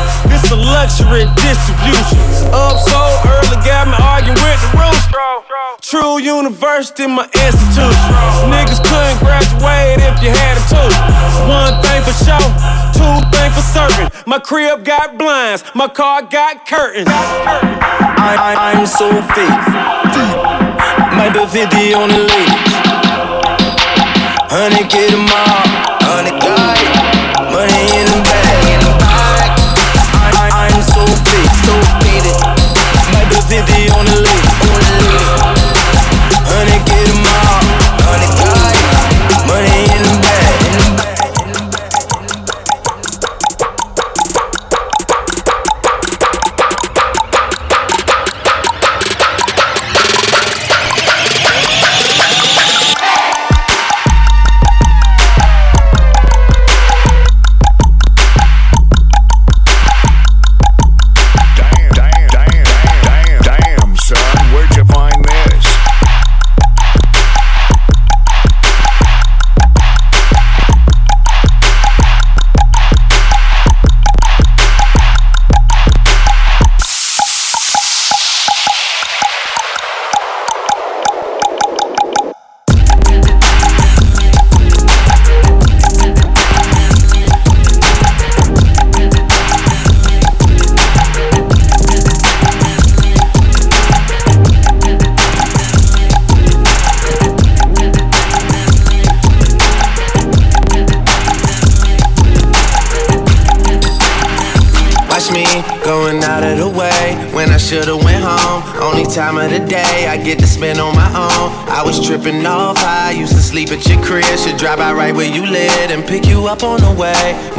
[0.80, 2.16] luxury distribution.
[2.56, 5.28] Up so early, got me arguing with the rooster.
[5.84, 8.12] True university, my institution.
[8.48, 10.88] Niggas couldn't graduate if you had a two.
[11.44, 12.48] One thing for sure,
[12.96, 14.08] two things for certain.
[14.26, 17.08] My crib got blinds, my car got curtains.
[17.08, 19.60] I, I, I'm so fake.
[21.20, 22.24] Be 50 on the.
[24.48, 25.26] Honey, get them.
[25.28, 26.99] Honey, got it.
[33.96, 34.50] On the list.
[36.46, 37.19] Honey, get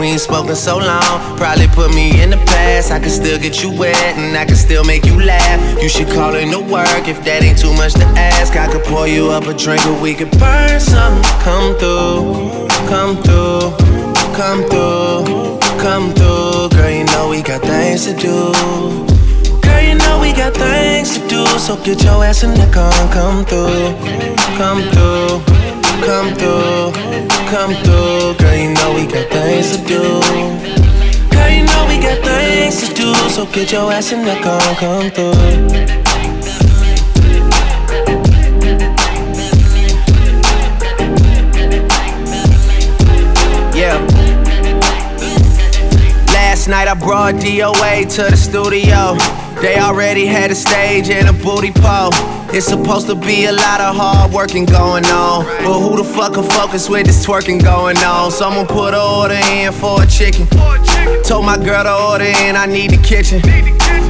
[0.01, 2.89] We ain't spoken so long, probably put me in the past.
[2.89, 5.79] I could still get you wet and I could still make you laugh.
[5.79, 8.55] You should call in to work if that ain't too much to ask.
[8.55, 11.21] I could pour you up a drink or we could burn some.
[11.45, 13.77] Come through, come through,
[14.33, 16.73] come through, come through.
[16.73, 18.49] Girl, you know we got things to do.
[19.61, 21.45] Girl, you know we got things to do.
[21.61, 23.93] So get your ass in the car and come through,
[24.57, 25.45] come through,
[26.01, 26.91] come through,
[27.49, 28.33] come through.
[28.37, 30.01] Girl, you know we got things to do.
[31.29, 33.13] Girl, you know we got things to do.
[33.29, 36.01] So get your ass in the car come through.
[43.77, 43.97] Yeah.
[46.33, 49.15] Last night I brought DOA to the studio.
[49.61, 52.40] They already had a stage and a booty pole.
[52.53, 55.45] It's supposed to be a lot of hard working going on.
[55.45, 58.29] But who the fuck can focus with this twerking going on?
[58.29, 60.47] Someone put an order in for a chicken.
[61.23, 63.41] Told my girl to order in, I need the kitchen.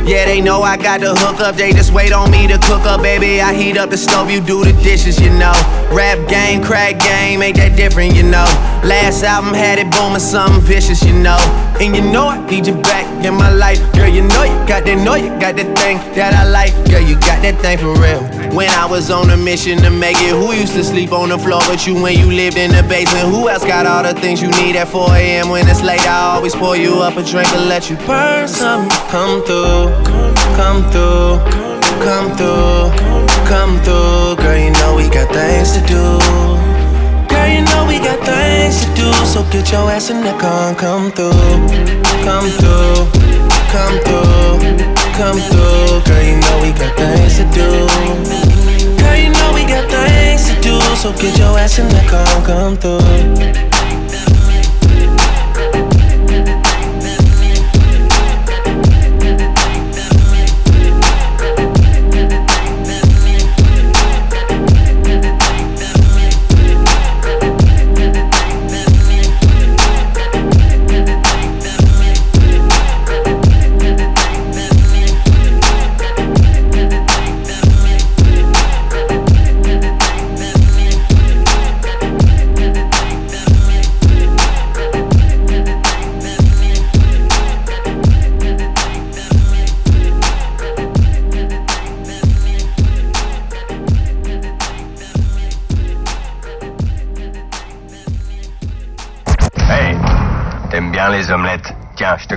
[0.04, 2.86] Yeah, they know I got the hook up, they just wait on me to cook
[2.86, 3.40] up, baby.
[3.40, 5.54] I heat up the stove, you do the dishes, you know.
[5.92, 8.46] Rap game, crack game, ain't that different, you know.
[8.84, 11.38] Last album had it booming, something vicious, you know.
[11.80, 14.08] And you know I need you back in my life, girl.
[14.08, 17.02] You know you got that, know you got that thing that I like, girl.
[17.02, 18.41] You got that thing for real.
[18.54, 21.40] When I was on a mission to make it, who used to sleep on the
[21.40, 23.30] floor but you when you lived in the basement?
[23.34, 25.50] Who else got all the things you need at 4 a.m.
[25.50, 26.06] when it's late?
[26.06, 28.92] I always pour you up a drink and let you burn something.
[29.08, 29.88] Come through,
[30.60, 31.40] come through,
[32.04, 32.92] come through,
[33.48, 34.36] come through.
[34.44, 36.20] Girl, you know we got things to do.
[37.32, 39.08] Girl, you know we got things to do.
[39.32, 41.32] So get your ass in the car come through,
[42.28, 43.08] come through,
[43.72, 44.60] come through,
[45.16, 46.04] come through.
[46.04, 48.41] Girl, you know we got things to do.
[49.02, 50.80] Girl, you know we got things to do.
[50.96, 53.81] So get your ass in the car come through.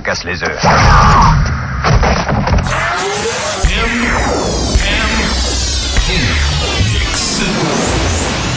[0.05, 0.61] Casse les œufs.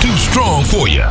[0.00, 1.07] Too strong for you.